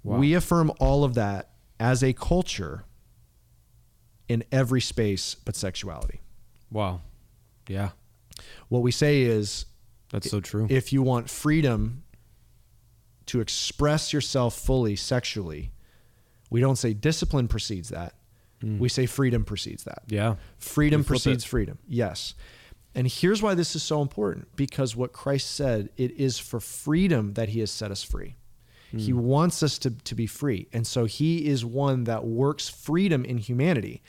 Wow. 0.05 0.19
we 0.19 0.35
affirm 0.35 0.73
all 0.81 1.05
of 1.05 1.15
that 1.15 1.51
as 1.79 2.03
a 2.03 2.13
culture 2.13 2.85
in 4.29 4.43
every 4.51 4.81
space 4.81 5.37
but 5.37 5.55
sexuality 5.55 6.21
Wow. 6.73 7.03
Yeah. 7.69 7.91
what 8.69 8.83
we 8.83 8.91
say 8.91 9.23
is 9.23 9.67
That's 10.11 10.31
so 10.31 10.41
true. 10.41 10.67
if 10.69 10.93
you 10.93 11.03
want 11.03 11.31
freedom 11.31 12.03
to 13.27 13.41
express 13.41 14.13
yourself 14.13 14.57
fully 14.57 14.97
sexually, 14.97 15.71
we 16.51 16.61
don't 16.61 16.77
say 16.77 16.93
discipline 16.93 17.47
precedes 17.47 17.91
that. 17.91 18.15
We 18.63 18.89
say 18.89 19.07
freedom 19.07 19.45
precedes 19.45 19.85
that. 19.85 20.03
yeah. 20.09 20.37
Freedom 20.59 21.03
precedes 21.05 21.45
it. 21.45 21.49
freedom. 21.49 21.79
Yes. 21.89 22.35
And 22.95 23.09
here's 23.09 23.43
why 23.43 23.55
this 23.55 23.75
is 23.75 23.83
so 23.83 24.03
important 24.03 24.55
because 24.55 24.95
what 24.95 25.13
Christ 25.13 25.51
said, 25.51 25.89
it 25.97 26.13
is 26.13 26.39
for 26.39 26.61
freedom 26.61 27.35
that 27.35 27.49
he 27.51 27.61
has 27.61 27.71
set 27.71 27.91
us 27.91 28.03
free. 28.03 28.37
He 28.95 29.15
wants 29.15 29.63
us 29.63 29.79
to, 29.79 29.91
to 29.91 30.15
be 30.15 30.27
free. 30.27 30.69
And 30.71 30.87
so 30.87 31.07
he 31.07 31.47
is 31.47 31.65
one 31.65 32.05
that 32.05 32.27
works 32.27 32.69
freedom 32.69 33.25
in 33.25 33.39
humanity. 33.39 34.03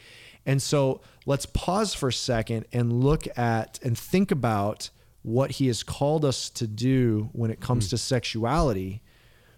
And 0.45 0.61
so 0.61 0.99
let's 1.25 1.45
pause 1.45 1.93
for 1.93 2.09
a 2.09 2.13
second 2.13 2.65
and 2.73 2.91
look 2.91 3.25
at 3.37 3.79
and 3.81 3.97
think 3.97 4.29
about 4.29 4.89
what 5.21 5.51
he 5.51 5.67
has 5.67 5.83
called 5.83 6.25
us 6.25 6.49
to 6.49 6.67
do 6.67 7.29
when 7.31 7.49
it 7.49 7.61
comes 7.61 7.89
to 7.91 7.97
sexuality 7.97 9.01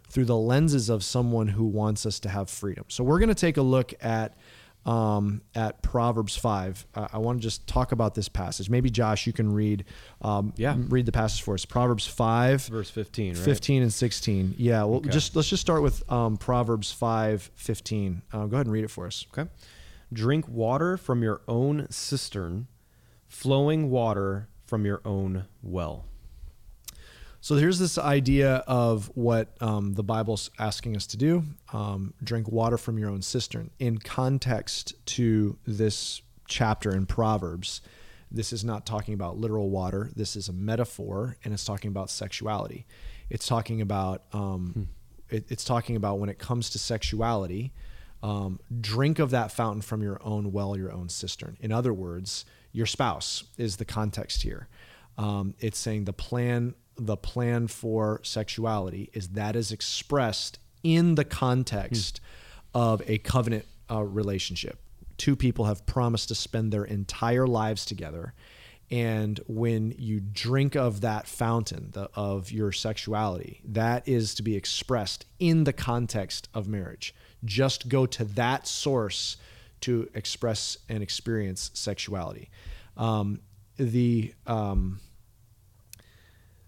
through 0.09 0.25
the 0.25 0.37
lenses 0.37 0.89
of 0.89 1.03
someone 1.03 1.47
who 1.47 1.65
wants 1.65 2.05
us 2.05 2.19
to 2.19 2.29
have 2.29 2.47
freedom. 2.47 2.85
So 2.87 3.03
we're 3.03 3.17
going 3.17 3.29
to 3.29 3.35
take 3.35 3.57
a 3.57 3.63
look 3.63 3.95
at 4.01 4.37
um, 4.85 5.41
at 5.55 5.81
Proverbs 5.81 6.35
five. 6.35 6.85
Uh, 6.93 7.07
I 7.11 7.17
want 7.17 7.39
to 7.39 7.43
just 7.43 7.65
talk 7.67 7.91
about 7.91 8.13
this 8.15 8.29
passage. 8.29 8.69
Maybe 8.69 8.89
Josh, 8.89 9.25
you 9.25 9.33
can 9.33 9.51
read. 9.53 9.85
Um, 10.21 10.53
Yeah. 10.57 10.75
read 10.77 11.05
the 11.05 11.11
passage 11.11 11.41
for 11.41 11.53
us. 11.55 11.65
Proverbs 11.65 12.05
five. 12.05 12.63
Verse 12.67 12.89
15, 12.89 13.33
right? 13.33 13.37
15 13.43 13.81
and 13.81 13.91
16. 13.93 14.55
Yeah, 14.57 14.83
well, 14.83 14.97
Okay. 14.97 15.09
just 15.09 15.35
let's 15.35 15.49
just 15.49 15.61
start 15.61 15.81
with 15.81 16.09
um, 16.11 16.37
Proverbs 16.37 16.91
5, 16.91 17.51
15. 17.55 18.21
Uh, 18.31 18.45
go 18.45 18.55
ahead 18.57 18.67
and 18.67 18.73
read 18.73 18.83
it 18.83 18.91
for 18.91 19.07
us. 19.07 19.25
Okay. 19.37 19.49
Drink 20.13 20.47
water 20.47 20.97
from 20.97 21.23
your 21.23 21.41
own 21.47 21.87
cistern, 21.89 22.67
flowing 23.27 23.89
water 23.89 24.47
from 24.65 24.85
your 24.85 25.01
own 25.03 25.45
well. 25.63 26.05
So 27.45 27.57
here's 27.57 27.77
this 27.77 27.99
idea 27.99 28.63
of 28.65 29.11
what 29.13 29.55
um, 29.61 29.93
the 29.93 30.01
Bible's 30.01 30.49
asking 30.57 30.95
us 30.95 31.05
to 31.05 31.15
do 31.15 31.43
um, 31.71 32.15
drink 32.23 32.47
water 32.47 32.75
from 32.75 32.97
your 32.97 33.11
own 33.11 33.21
cistern. 33.21 33.69
In 33.77 33.99
context 33.99 34.95
to 35.09 35.55
this 35.67 36.23
chapter 36.47 36.95
in 36.95 37.05
Proverbs, 37.05 37.81
this 38.31 38.51
is 38.51 38.63
not 38.63 38.87
talking 38.87 39.13
about 39.13 39.37
literal 39.37 39.69
water. 39.69 40.09
This 40.15 40.35
is 40.35 40.49
a 40.49 40.53
metaphor, 40.53 41.37
and 41.43 41.53
it's 41.53 41.63
talking 41.63 41.89
about 41.89 42.09
sexuality. 42.09 42.87
It's 43.29 43.45
talking 43.45 43.79
about 43.79 44.23
um, 44.33 44.87
it, 45.29 45.45
it's 45.51 45.63
talking 45.63 45.95
about 45.95 46.17
when 46.17 46.29
it 46.29 46.39
comes 46.39 46.71
to 46.71 46.79
sexuality, 46.79 47.73
um, 48.23 48.59
drink 48.81 49.19
of 49.19 49.29
that 49.29 49.51
fountain 49.51 49.83
from 49.83 50.01
your 50.01 50.19
own 50.23 50.51
well, 50.51 50.75
your 50.75 50.91
own 50.91 51.09
cistern. 51.09 51.57
In 51.59 51.71
other 51.71 51.93
words, 51.93 52.43
your 52.71 52.87
spouse 52.87 53.43
is 53.55 53.77
the 53.77 53.85
context 53.85 54.41
here. 54.41 54.67
Um, 55.15 55.53
it's 55.59 55.77
saying 55.77 56.05
the 56.05 56.11
plan 56.13 56.73
the 56.97 57.17
plan 57.17 57.67
for 57.67 58.21
sexuality 58.23 59.09
is 59.13 59.29
that 59.29 59.55
is 59.55 59.71
expressed 59.71 60.59
in 60.83 61.15
the 61.15 61.25
context 61.25 62.21
of 62.73 63.01
a 63.07 63.17
covenant 63.19 63.65
uh, 63.89 64.03
relationship. 64.03 64.79
Two 65.17 65.35
people 65.35 65.65
have 65.65 65.85
promised 65.85 66.27
to 66.29 66.35
spend 66.35 66.71
their 66.71 66.85
entire 66.85 67.47
lives 67.47 67.85
together. 67.85 68.33
And 68.91 69.39
when 69.47 69.95
you 69.97 70.19
drink 70.19 70.75
of 70.75 71.01
that 71.01 71.27
fountain 71.27 71.89
the, 71.93 72.09
of 72.13 72.51
your 72.51 72.71
sexuality, 72.71 73.61
that 73.65 74.07
is 74.07 74.35
to 74.35 74.43
be 74.43 74.55
expressed 74.55 75.25
in 75.39 75.63
the 75.63 75.73
context 75.73 76.49
of 76.53 76.67
marriage. 76.67 77.15
Just 77.43 77.89
go 77.89 78.05
to 78.05 78.23
that 78.25 78.67
source 78.67 79.37
to 79.81 80.07
express 80.13 80.77
and 80.87 81.01
experience 81.01 81.71
sexuality. 81.73 82.49
Um, 82.95 83.39
the 83.77 84.33
um, 84.45 84.99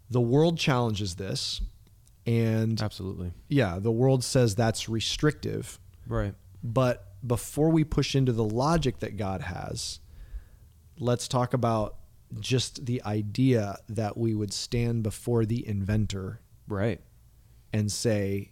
the 0.10 0.22
world 0.22 0.58
challenges 0.58 1.16
this, 1.16 1.62
and 2.26 2.82
Absolutely. 2.82 3.34
yeah, 3.50 3.80
the 3.80 3.92
world 3.92 4.24
says 4.24 4.56
that's 4.56 4.88
restrictive. 4.90 5.80
Right. 6.08 6.34
But 6.64 7.06
before 7.26 7.70
we 7.70 7.84
push 7.84 8.16
into 8.16 8.32
the 8.32 8.44
logic 8.44 9.00
that 9.00 9.18
God 9.18 9.42
has, 9.42 10.00
let's 11.00 11.28
talk 11.28 11.54
about 11.54 11.96
just 12.40 12.86
the 12.86 13.02
idea 13.04 13.78
that 13.90 14.18
we 14.18 14.34
would 14.36 14.52
stand 14.54 15.04
before 15.04 15.46
the 15.46 15.66
inventor 15.68 16.42
Right. 16.68 17.00
and 17.72 17.90
say, 17.92 18.52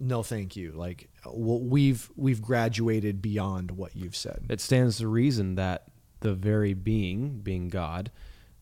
"No, 0.00 0.22
thank 0.22 0.56
you." 0.56 0.72
Like 0.72 1.10
well, 1.26 1.60
we've 1.60 2.10
we've 2.16 2.40
graduated 2.40 3.20
beyond 3.20 3.72
what 3.72 3.94
you've 3.96 4.16
said. 4.16 4.46
It 4.48 4.60
stands 4.60 4.98
to 4.98 5.08
reason 5.08 5.56
that 5.56 5.88
the 6.20 6.34
very 6.34 6.72
being, 6.74 7.40
being 7.40 7.68
God, 7.68 8.10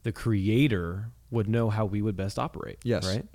the 0.02 0.12
creator, 0.12 1.12
would 1.30 1.49
know 1.49 1.71
how 1.71 1.85
we 1.85 2.00
would 2.02 2.16
best 2.16 2.38
operate. 2.38 2.78
Yes. 2.85 3.06
Right? 3.06 3.26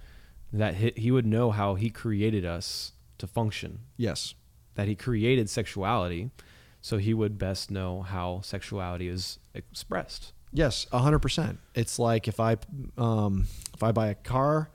That 0.54 0.76
he, 0.76 0.94
he 0.96 1.12
would 1.12 1.26
know 1.26 1.52
how 1.52 1.76
he 1.76 1.90
created 1.90 2.46
us 2.46 2.94
to 3.20 3.28
function, 3.28 3.80
Yes. 3.98 4.34
that 4.76 4.88
he 4.88 4.96
created 4.96 5.50
sexuality, 5.50 6.32
so 6.82 6.98
he 6.98 7.14
would 7.14 7.38
best 7.38 7.70
know 7.72 8.02
how 8.02 8.42
sexuality 8.42 9.08
is 9.08 9.40
expressed. 9.54 10.34
Yes, 10.54 10.88
a 10.92 11.00
hundred 11.00 11.20
percent. 11.20 11.60
It's 11.76 11.98
like 12.00 12.28
if 12.28 12.40
I 12.40 12.58
um, 12.98 13.46
if 13.74 13.82
I 13.84 13.92
buy 13.94 14.08
a 14.08 14.16
car 14.16 14.70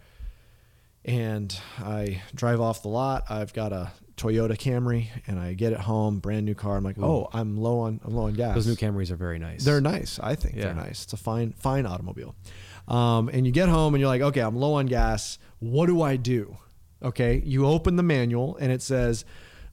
and 1.05 1.57
I 1.79 2.23
drive 2.35 2.61
off 2.61 2.83
the 2.83 2.89
lot, 2.89 3.25
I've 3.29 3.53
got 3.53 3.73
a 3.73 3.93
Toyota 4.17 4.57
Camry 4.57 5.09
and 5.27 5.39
I 5.39 5.53
get 5.53 5.73
it 5.73 5.81
home, 5.81 6.19
brand 6.21 6.47
new 6.47 6.55
car. 6.55 6.77
I'm 6.79 6.85
like, 6.85 6.99
Ooh. 6.99 7.05
oh, 7.05 7.29
I'm 7.33 7.57
low 7.59 7.81
on 7.81 8.01
I'm 8.05 8.15
low 8.15 8.25
on 8.25 8.33
gas. 8.35 8.55
Those 8.55 8.67
new 8.67 8.75
Camrys 8.75 9.11
are 9.11 9.17
very 9.17 9.39
nice. 9.39 9.65
They're 9.65 9.81
nice. 9.81 10.19
I 10.23 10.35
think 10.35 10.57
Yeah. 10.57 10.65
they're 10.65 10.75
nice. 10.75 11.05
It's 11.05 11.13
a 11.13 11.17
fine 11.19 11.53
fine 11.59 11.85
automobile. 11.87 12.35
Um, 12.89 13.29
and 13.29 13.47
you 13.47 13.53
get 13.53 13.69
home 13.69 13.95
and 13.95 14.01
you're 14.01 14.09
like, 14.09 14.23
okay, 14.23 14.41
I'm 14.41 14.57
low 14.57 14.75
on 14.75 14.87
gas. 14.87 15.39
What 15.59 15.87
do 15.87 16.03
I 16.03 16.17
do? 16.17 16.57
Okay, 17.03 17.43
you 17.45 17.67
open 17.67 17.97
the 17.97 18.03
manual 18.03 18.57
and 18.61 18.73
it 18.73 18.83
says 18.83 19.25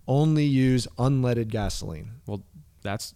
only 0.08 0.44
use 0.44 0.88
unleaded 0.98 1.48
gasoline. 1.48 2.12
well, 2.26 2.44
that's 2.82 3.16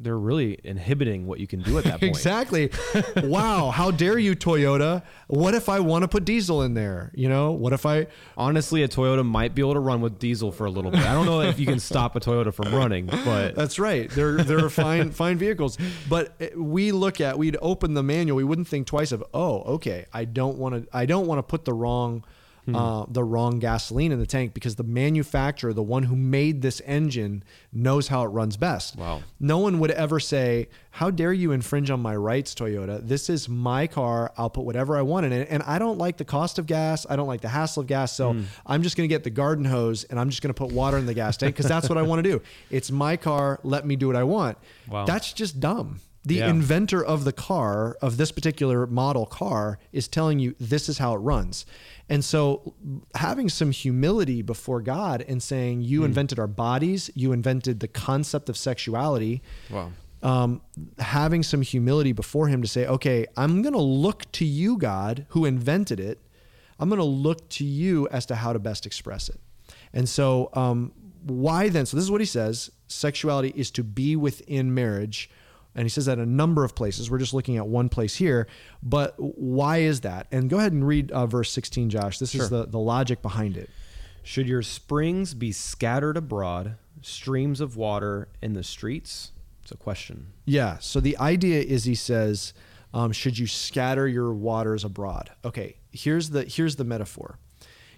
they're 0.00 0.18
really 0.18 0.58
inhibiting 0.64 1.26
what 1.26 1.40
you 1.40 1.46
can 1.46 1.62
do 1.62 1.78
at 1.78 1.84
that 1.84 1.92
point. 2.00 2.10
Exactly. 2.10 2.70
wow. 3.22 3.70
How 3.70 3.90
dare 3.90 4.18
you, 4.18 4.34
Toyota? 4.34 5.02
What 5.28 5.54
if 5.54 5.68
I 5.68 5.80
want 5.80 6.02
to 6.02 6.08
put 6.08 6.24
diesel 6.24 6.62
in 6.62 6.74
there? 6.74 7.12
You 7.14 7.28
know, 7.28 7.52
what 7.52 7.72
if 7.72 7.86
I, 7.86 8.06
Honestly, 8.36 8.82
a 8.82 8.88
Toyota 8.88 9.24
might 9.24 9.54
be 9.54 9.62
able 9.62 9.74
to 9.74 9.80
run 9.80 10.00
with 10.00 10.18
diesel 10.18 10.52
for 10.52 10.66
a 10.66 10.70
little 10.70 10.90
bit. 10.90 11.00
I 11.00 11.12
don't 11.14 11.26
know 11.26 11.42
if 11.42 11.58
you 11.58 11.66
can 11.66 11.78
stop 11.78 12.16
a 12.16 12.20
Toyota 12.20 12.52
from 12.52 12.74
running, 12.74 13.06
but 13.06 13.54
that's 13.54 13.78
right. 13.78 14.10
They're, 14.10 14.42
they're 14.42 14.68
fine, 14.70 15.10
fine 15.10 15.38
vehicles. 15.38 15.78
But 16.08 16.34
uh, 16.40 16.46
we 16.56 16.92
look 16.92 17.20
at, 17.20 17.38
we'd 17.38 17.56
open 17.62 17.94
the 17.94 18.02
manual. 18.02 18.36
We 18.36 18.44
wouldn't 18.44 18.68
think 18.68 18.86
twice 18.86 19.12
of, 19.12 19.22
oh, 19.32 19.62
okay. 19.74 20.06
I 20.12 20.24
don't 20.24 20.58
want 20.58 20.74
to, 20.74 20.96
I 20.96 21.06
don't 21.06 21.26
want 21.26 21.38
to 21.38 21.42
put 21.42 21.64
the 21.64 21.74
wrong, 21.74 22.24
uh, 22.72 23.06
the 23.08 23.24
wrong 23.24 23.58
gasoline 23.58 24.12
in 24.12 24.20
the 24.20 24.26
tank 24.26 24.54
because 24.54 24.76
the 24.76 24.84
manufacturer, 24.84 25.72
the 25.72 25.82
one 25.82 26.04
who 26.04 26.14
made 26.14 26.62
this 26.62 26.80
engine 26.86 27.42
knows 27.72 28.08
how 28.08 28.22
it 28.22 28.28
runs 28.28 28.56
best. 28.56 28.96
Wow. 28.96 29.22
No 29.40 29.58
one 29.58 29.80
would 29.80 29.90
ever 29.90 30.20
say, 30.20 30.68
How 30.90 31.10
dare 31.10 31.32
you 31.32 31.52
infringe 31.52 31.90
on 31.90 32.00
my 32.00 32.14
rights, 32.14 32.54
Toyota? 32.54 33.06
This 33.06 33.28
is 33.28 33.48
my 33.48 33.86
car. 33.86 34.32
I'll 34.36 34.50
put 34.50 34.64
whatever 34.64 34.96
I 34.96 35.02
want 35.02 35.26
in 35.26 35.32
it. 35.32 35.48
And 35.50 35.62
I 35.64 35.78
don't 35.78 35.98
like 35.98 36.18
the 36.18 36.24
cost 36.24 36.58
of 36.58 36.66
gas. 36.66 37.04
I 37.08 37.16
don't 37.16 37.26
like 37.26 37.40
the 37.40 37.48
hassle 37.48 37.80
of 37.80 37.86
gas. 37.88 38.14
So 38.14 38.36
I'm 38.64 38.82
just 38.82 38.96
going 38.96 39.08
to 39.08 39.12
get 39.12 39.24
the 39.24 39.30
garden 39.30 39.64
hose 39.64 40.04
and 40.04 40.20
I'm 40.20 40.30
just 40.30 40.42
going 40.42 40.54
to 40.54 40.58
put 40.58 40.72
water 40.72 40.98
in 40.98 41.06
the 41.06 41.14
gas 41.14 41.36
tank 41.36 41.54
because 41.56 41.68
that's 41.68 41.88
what 41.88 41.98
I 41.98 42.02
want 42.02 42.22
to 42.22 42.30
do. 42.30 42.42
It's 42.70 42.90
my 42.90 43.16
car. 43.16 43.58
Let 43.64 43.86
me 43.86 43.96
do 43.96 44.06
what 44.06 44.16
I 44.16 44.24
want. 44.24 44.58
Wow. 44.88 45.04
That's 45.04 45.32
just 45.32 45.58
dumb. 45.58 46.00
The 46.24 46.36
Yeah. 46.36 46.50
inventor 46.50 47.04
of 47.04 47.24
the 47.24 47.32
car, 47.32 47.96
of 48.00 48.16
this 48.16 48.30
particular 48.30 48.86
model 48.86 49.26
car, 49.26 49.78
is 49.92 50.06
telling 50.06 50.38
you 50.38 50.54
this 50.60 50.88
is 50.88 50.98
how 50.98 51.14
it 51.14 51.18
runs. 51.18 51.66
And 52.08 52.24
so 52.24 52.74
having 53.16 53.48
some 53.48 53.72
humility 53.72 54.40
before 54.42 54.80
God 54.82 55.24
and 55.26 55.42
saying, 55.42 55.82
You 55.82 56.04
invented 56.04 56.38
our 56.38 56.46
bodies, 56.46 57.10
you 57.14 57.32
invented 57.32 57.80
the 57.80 57.88
concept 57.88 58.48
of 58.48 58.56
sexuality 58.56 59.42
wow. 59.70 59.90
um, 60.22 60.60
having 60.98 61.42
some 61.42 61.62
humility 61.62 62.12
before 62.12 62.46
him 62.48 62.62
to 62.62 62.68
say, 62.68 62.86
okay, 62.86 63.26
I'm 63.36 63.60
going 63.62 63.74
to 63.74 63.80
look 63.80 64.30
to 64.32 64.44
you, 64.44 64.78
God, 64.78 65.26
who 65.30 65.44
invented 65.44 65.98
it. 65.98 66.20
I'm 66.78 66.88
going 66.88 67.00
to 67.00 67.04
look 67.04 67.48
to 67.50 67.64
you 67.64 68.06
as 68.12 68.26
to 68.26 68.36
how 68.36 68.52
to 68.52 68.58
best 68.60 68.86
express 68.86 69.28
it. 69.28 69.40
And 69.92 70.08
so, 70.08 70.50
um, 70.54 70.92
why 71.24 71.68
then? 71.68 71.86
So, 71.86 71.96
this 71.96 72.04
is 72.04 72.10
what 72.10 72.20
he 72.20 72.26
says 72.26 72.70
sexuality 72.88 73.52
is 73.56 73.70
to 73.72 73.82
be 73.82 74.14
within 74.16 74.74
marriage. 74.74 75.30
And 75.74 75.84
he 75.84 75.88
says 75.88 76.06
that 76.06 76.18
a 76.18 76.26
number 76.26 76.64
of 76.64 76.74
places. 76.74 77.10
We're 77.10 77.18
just 77.18 77.32
looking 77.34 77.56
at 77.56 77.66
one 77.66 77.88
place 77.88 78.16
here. 78.16 78.46
But 78.82 79.14
why 79.18 79.78
is 79.78 80.02
that? 80.02 80.26
And 80.30 80.50
go 80.50 80.58
ahead 80.58 80.72
and 80.72 80.86
read 80.86 81.10
uh, 81.12 81.26
verse 81.26 81.50
16, 81.50 81.88
Josh. 81.90 82.18
This 82.18 82.30
Sure. 82.32 82.42
is 82.42 82.50
the, 82.50 82.66
the 82.66 82.78
logic 82.78 83.22
behind 83.22 83.56
it. 83.56 83.70
Should 84.22 84.46
your 84.46 84.62
springs 84.62 85.34
be 85.34 85.50
scattered 85.50 86.16
abroad, 86.16 86.76
streams 87.00 87.60
of 87.60 87.76
water 87.76 88.28
in 88.42 88.52
the 88.52 88.62
streets? 88.62 89.32
It's 89.62 89.72
a 89.72 89.76
question. 89.76 90.28
Yeah. 90.44 90.78
So 90.78 91.00
the 91.00 91.16
idea 91.18 91.60
is, 91.62 91.84
he 91.84 91.94
says, 91.94 92.52
um, 92.94 93.12
should 93.12 93.38
you 93.38 93.46
scatter 93.46 94.06
your 94.06 94.32
waters 94.34 94.84
abroad? 94.84 95.30
Okay. 95.44 95.76
Here's 95.90 96.30
the 96.30 96.44
here's 96.44 96.76
the 96.76 96.84
metaphor. 96.84 97.38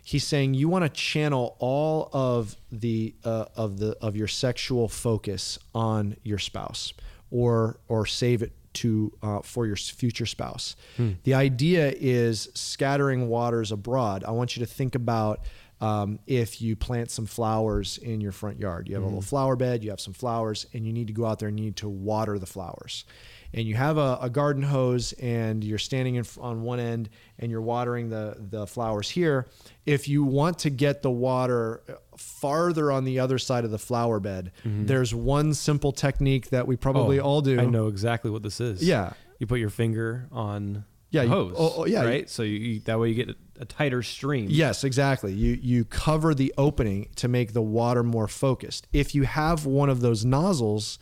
He's 0.02 0.24
saying 0.26 0.54
you 0.54 0.68
want 0.68 0.84
to 0.84 0.88
channel 0.90 1.56
all 1.58 2.10
of 2.12 2.56
the 2.70 3.14
uh, 3.24 3.46
of 3.56 3.78
the 3.78 3.96
of 4.02 4.16
your 4.16 4.28
sexual 4.28 4.88
focus 4.88 5.58
on 5.74 6.16
your 6.22 6.38
spouse, 6.38 6.92
or 7.34 7.80
or 7.88 8.06
save 8.06 8.42
it 8.42 8.52
to 8.74 9.12
uh, 9.22 9.40
for 9.40 9.66
your 9.66 9.76
future 9.76 10.26
spouse. 10.26 10.76
The 11.24 11.34
idea 11.34 11.92
is 11.96 12.48
scattering 12.54 13.28
waters 13.28 13.72
abroad. 13.72 14.24
I 14.24 14.30
want 14.30 14.56
you 14.56 14.64
to 14.66 14.70
think 14.72 14.94
about 14.94 15.40
um, 15.80 16.18
if 16.26 16.62
you 16.62 16.76
plant 16.76 17.10
some 17.10 17.26
flowers 17.26 17.98
in 17.98 18.20
your 18.20 18.32
front 18.32 18.58
yard. 18.58 18.88
You 18.88 18.94
have 18.94 19.02
a 19.02 19.06
little 19.06 19.20
mm-hmm. 19.20 19.28
flower 19.28 19.56
bed, 19.56 19.84
you 19.84 19.90
have 19.90 20.00
some 20.00 20.14
flowers, 20.14 20.66
and 20.72 20.86
you 20.86 20.92
need 20.92 21.08
to 21.08 21.12
go 21.12 21.26
out 21.26 21.38
there 21.38 21.48
and 21.48 21.58
you 21.58 21.66
need 21.66 21.76
to 21.76 21.88
water 21.88 22.38
the 22.38 22.46
flowers. 22.46 23.04
And 23.52 23.68
you 23.68 23.76
have 23.76 23.98
a, 23.98 24.18
a 24.20 24.30
garden 24.30 24.64
hose, 24.64 25.12
and 25.12 25.62
you're 25.62 25.78
standing 25.78 26.16
in, 26.16 26.24
on 26.40 26.62
one 26.62 26.80
end 26.80 27.08
and 27.38 27.52
you're 27.52 27.62
watering 27.62 28.08
the, 28.08 28.36
the 28.38 28.66
flowers 28.66 29.08
here. 29.08 29.46
If 29.86 30.08
you 30.08 30.24
want 30.24 30.58
to 30.60 30.70
get 30.70 31.02
the 31.02 31.10
water 31.10 31.82
uh, 31.88 31.94
farther 32.16 32.90
on 32.90 33.04
the 33.04 33.20
other 33.20 33.38
side 33.38 33.64
of 33.64 33.70
the 33.70 33.78
flower 33.78 34.18
bed, 34.18 34.50
mm-hmm. 34.64 34.86
there's 34.86 35.14
one 35.14 35.54
simple 35.54 35.92
technique 35.92 36.50
that 36.50 36.66
we 36.66 36.76
probably 36.76 37.20
Oh, 37.20 37.24
all 37.24 37.40
do. 37.42 37.60
I 37.60 37.66
know 37.66 37.86
exactly 37.86 38.30
what 38.30 38.42
this 38.42 38.60
is. 38.60 38.82
Yeah. 38.82 39.12
You 39.38 39.46
put 39.46 39.60
your 39.60 39.70
finger 39.70 40.28
on 40.32 40.84
Yeah, 41.14 41.22
you- 41.22 41.28
hose. 41.28 41.54
oh, 41.56 41.74
oh, 41.78 41.86
yeah, 41.86 42.04
right. 42.04 42.28
So 42.28 42.42
you, 42.42 42.80
that 42.80 42.98
way 42.98 43.08
you 43.08 43.14
get 43.14 43.30
a, 43.30 43.36
a 43.60 43.64
tighter 43.64 44.02
stream. 44.02 44.46
Yes, 44.50 44.84
exactly. 44.84 45.32
You 45.32 45.58
you 45.62 45.84
cover 45.84 46.34
the 46.34 46.52
opening 46.58 47.08
to 47.16 47.28
make 47.28 47.52
the 47.52 47.62
water 47.62 48.02
more 48.02 48.26
focused. 48.28 48.86
If 48.92 49.14
you 49.14 49.22
have 49.22 49.64
one 49.64 49.88
of 49.88 50.00
those 50.00 50.24
nozzles 50.24 50.98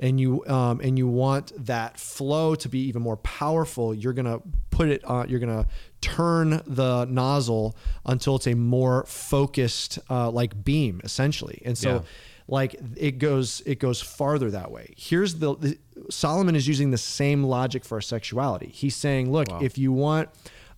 and 0.00 0.18
you 0.18 0.44
um, 0.46 0.80
and 0.80 0.98
you 0.98 1.06
want 1.06 1.52
that 1.64 1.98
flow 1.98 2.56
to 2.56 2.68
be 2.68 2.80
even 2.88 3.02
more 3.02 3.18
powerful, 3.18 3.94
you're 3.94 4.12
gonna 4.12 4.40
put 4.70 4.88
it 4.88 5.04
on. 5.04 5.28
You're 5.28 5.40
gonna 5.40 5.68
turn 6.00 6.60
the 6.66 7.04
nozzle 7.04 7.76
until 8.04 8.34
it's 8.36 8.48
a 8.48 8.54
more 8.54 9.04
focused 9.06 10.00
uh, 10.10 10.28
like 10.30 10.64
beam, 10.64 11.00
essentially. 11.04 11.62
And 11.64 11.78
so. 11.78 11.94
Yeah. 11.94 12.00
Like 12.48 12.76
it 12.96 13.18
goes, 13.18 13.62
it 13.66 13.78
goes 13.78 14.00
farther 14.00 14.50
that 14.50 14.70
way. 14.70 14.94
Here's 14.96 15.36
the, 15.36 15.54
the 15.56 15.78
Solomon 16.10 16.56
is 16.56 16.66
using 16.66 16.90
the 16.90 16.98
same 16.98 17.44
logic 17.44 17.84
for 17.84 17.96
our 17.96 18.00
sexuality. 18.00 18.70
He's 18.74 18.96
saying, 18.96 19.30
look, 19.30 19.48
if 19.62 19.78
you 19.78 19.92
want 19.92 20.28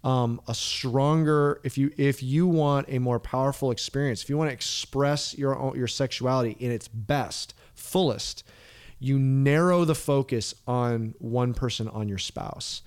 um, 0.05 0.41
a 0.47 0.55
stronger 0.55 1.61
if 1.65 1.79
you 1.79 1.91
if 1.97 2.23
you 2.23 2.47
want 2.47 2.87
a 2.91 2.99
more 2.99 3.19
powerful 3.19 3.71
experience 3.71 4.23
if 4.23 4.29
you 4.29 4.37
want 4.37 4.51
to 4.51 4.53
express 4.53 5.37
your 5.37 5.59
own, 5.59 5.75
your 5.77 5.89
sexuality 5.89 6.57
in 6.61 6.71
its 6.71 6.89
best 6.89 7.55
fullest 7.75 8.45
you 8.99 9.19
narrow 9.19 9.85
the 9.85 9.95
focus 9.95 10.55
on 10.67 11.15
one 11.19 11.55
person 11.55 11.89
on 11.89 12.07
your 12.07 12.19
spouse 12.19 12.83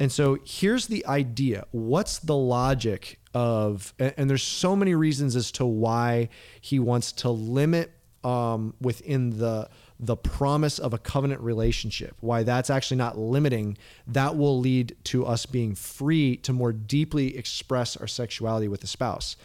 and 0.00 0.10
so 0.10 0.38
here's 0.46 0.86
the 0.86 1.04
idea 1.04 1.66
what's 1.72 2.18
the 2.20 2.36
logic 2.36 3.20
of 3.34 3.92
and, 3.98 4.14
and 4.16 4.30
there's 4.30 4.42
so 4.42 4.74
many 4.74 4.94
reasons 4.94 5.36
as 5.36 5.52
to 5.52 5.66
why 5.66 6.30
he 6.62 6.78
wants 6.78 7.12
to 7.12 7.28
limit 7.28 7.92
um, 8.24 8.74
within 8.80 9.38
the 9.38 9.68
the 10.00 10.16
promise 10.16 10.80
of 10.80 10.92
a 10.92 10.98
covenant 10.98 11.40
relationship, 11.40 12.16
why 12.20 12.42
that's 12.42 12.70
actually 12.70 12.96
not 12.96 13.16
limiting, 13.16 13.78
that 14.08 14.36
will 14.36 14.58
lead 14.58 14.96
to 15.04 15.24
us 15.24 15.46
being 15.46 15.76
free 15.76 16.36
to 16.38 16.52
more 16.52 16.72
deeply 16.72 17.36
express 17.36 17.96
our 17.96 18.08
sexuality 18.08 18.66
with 18.66 18.80
the 18.80 18.86
spouse. 18.88 19.36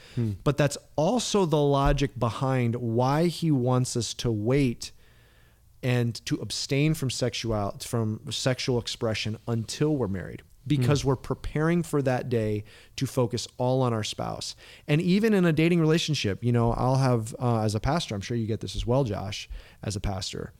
But 0.43 0.57
that's 0.57 0.77
also 0.96 1.46
the 1.46 1.62
logic 1.62 2.17
behind 2.17 2.75
why 2.75 3.27
he 3.27 3.51
wants 3.51 3.96
us 3.96 4.15
to 4.15 4.31
wait 4.31 4.91
and 5.84 6.15
to 6.25 6.38
abstain 6.38 6.96
from 6.96 7.12
sexual 7.12 7.77
from 7.81 8.19
sexual 8.31 8.79
expression 8.79 9.38
until 9.48 9.96
we're 9.96 10.07
married 10.07 10.41
because 10.67 11.05
we're 11.05 11.15
preparing 11.15 11.81
for 11.83 12.01
that 12.01 12.29
day 12.29 12.63
to 12.97 13.05
focus 13.05 13.47
all 13.57 13.81
on 13.81 13.93
our 13.93 14.03
spouse. 14.03 14.55
And 14.88 15.01
even 15.01 15.33
in 15.33 15.45
a 15.45 15.53
dating 15.53 15.79
relationship 15.79 16.43
you 16.43 16.51
know 16.51 16.74
i'll 16.74 16.95
have 16.97 17.36
uh, 17.39 17.62
as 17.62 17.74
a 17.75 17.79
pastor 17.79 18.13
i'm 18.15 18.21
sure 18.21 18.38
you 18.38 18.45
get 18.47 18.59
this 18.59 18.75
as 18.75 18.86
well 18.86 19.03
josh 19.03 19.50
as 19.83 19.95
a 19.95 20.00
pastor 20.00 20.53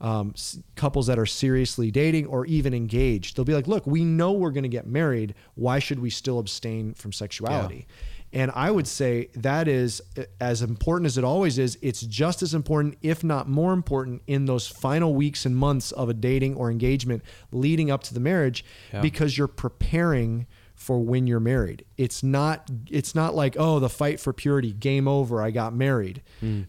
um, 0.00 0.32
s- 0.34 0.58
couples 0.74 1.06
that 1.06 1.18
are 1.18 1.26
seriously 1.26 1.90
dating 1.90 2.26
or 2.26 2.44
even 2.46 2.74
engaged 2.74 3.36
they'll 3.36 3.44
be 3.44 3.54
like 3.54 3.68
look 3.68 3.86
we 3.86 4.04
know 4.04 4.32
we're 4.32 4.50
going 4.50 4.62
to 4.64 4.68
get 4.68 4.86
married. 4.86 5.34
Why 5.54 5.78
should 5.78 6.00
we 6.00 6.10
still 6.10 6.38
abstain 6.38 6.94
from 6.94 7.12
sexuality 7.12 7.86
and 8.32 8.50
I 8.54 8.70
would 8.70 8.86
say 8.88 9.28
that 9.34 9.68
is 9.68 10.00
uh, 10.18 10.22
as 10.40 10.62
important 10.62 11.06
as 11.06 11.18
it 11.18 11.24
always 11.24 11.58
is. 11.58 11.76
It's 11.82 12.00
just 12.00 12.42
as 12.42 12.54
important, 12.54 12.96
if 13.02 13.22
not 13.22 13.48
more 13.48 13.72
important, 13.72 14.22
in 14.26 14.46
those 14.46 14.66
final 14.66 15.14
weeks 15.14 15.44
and 15.44 15.54
months 15.56 15.92
of 15.92 16.08
a 16.08 16.14
dating 16.14 16.54
or 16.56 16.70
engagement 16.70 17.22
leading 17.50 17.90
up 17.90 18.02
to 18.04 18.14
the 18.14 18.20
marriage, 18.20 18.64
Yeah. 18.92 19.00
because 19.02 19.36
you're 19.36 19.48
preparing 19.48 20.46
for 20.74 20.98
when 20.98 21.26
you're 21.28 21.40
married. 21.40 21.84
It's 21.96 22.22
not 22.22 22.68
it's 22.90 23.14
not 23.14 23.34
like, 23.34 23.54
oh, 23.58 23.78
the 23.78 23.88
fight 23.88 24.18
for 24.18 24.32
purity, 24.32 24.72
game 24.72 25.06
over, 25.06 25.40
I 25.40 25.50
got 25.52 25.74
married. 25.74 26.22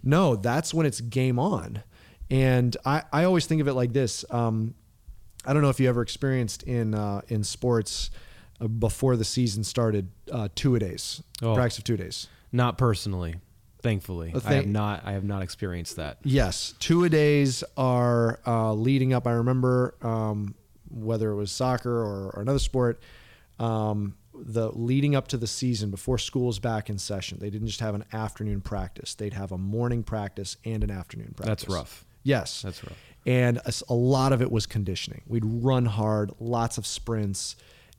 No, 0.04 0.36
that's 0.36 0.74
when 0.74 0.86
it's 0.86 1.02
game 1.02 1.40
on. 1.40 1.82
And 2.30 2.76
I, 2.86 3.04
I 3.12 3.24
always 3.26 3.46
think 3.48 3.62
of 3.62 3.68
it 3.68 3.74
like 3.74 3.94
this. 3.94 4.24
Um, 4.30 4.76
I 5.46 5.54
don't 5.54 5.62
know 5.62 5.70
if 5.70 5.80
you 5.80 5.90
ever 5.90 6.02
experienced 6.02 6.64
in 6.64 6.94
uh, 6.94 7.22
in 7.28 7.44
sports 7.44 8.12
uh, 8.62 8.68
before 8.68 9.16
the 9.16 9.26
season 9.26 9.64
started 9.64 10.10
uh, 10.32 10.48
two 10.56 10.76
a 10.76 10.80
days, 10.80 11.22
Oh. 11.42 11.56
practice 11.56 11.78
of 11.80 11.84
two 11.84 11.98
days. 11.98 12.28
Not 12.52 12.78
personally, 12.78 13.36
thankfully. 13.82 14.32
Uh, 14.34 14.42
I 14.46 14.54
have 14.54 14.68
not. 14.68 15.02
I 15.06 15.14
have 15.14 15.24
not 15.24 15.42
experienced 15.42 15.96
that. 15.96 16.18
Yes, 16.24 16.74
two 16.80 17.04
a 17.04 17.10
days 17.10 17.64
are 17.78 18.40
uh, 18.46 18.74
leading 18.74 19.14
up. 19.14 19.26
I 19.28 19.32
remember 19.32 19.96
um, 20.02 20.56
whether 20.90 21.32
it 21.32 21.36
was 21.36 21.52
soccer 21.52 21.92
or, 21.92 22.30
or 22.36 22.42
another 22.42 22.60
sport, 22.60 23.02
um, 23.60 24.16
the 24.36 24.70
leading 24.72 25.16
up 25.16 25.28
to 25.30 25.38
the 25.38 25.48
season 25.48 25.90
before 25.92 26.18
school's 26.18 26.60
back 26.60 26.90
in 26.90 26.98
session. 26.98 27.38
They 27.40 27.50
didn't 27.50 27.68
just 27.68 27.80
have 27.80 27.96
an 27.96 28.06
afternoon 28.14 28.62
practice; 28.62 29.16
they'd 29.16 29.34
have 29.34 29.52
a 29.52 29.58
morning 29.58 30.04
practice 30.04 30.58
and 30.66 30.84
an 30.84 30.92
afternoon 30.92 31.34
practice. 31.36 31.64
That's 31.66 31.68
rough. 31.70 32.06
Yes, 32.26 32.62
That's 32.62 32.82
rough. 32.84 32.98
and 33.26 33.60
a 33.90 33.94
lot 33.94 34.32
of 34.32 34.42
it 34.42 34.50
was 34.52 34.66
conditioning. 34.66 35.24
We'd 35.28 35.44
run 35.46 35.86
hard, 35.86 36.32
lots 36.40 36.78
of 36.78 36.86
sprints, 36.86 37.58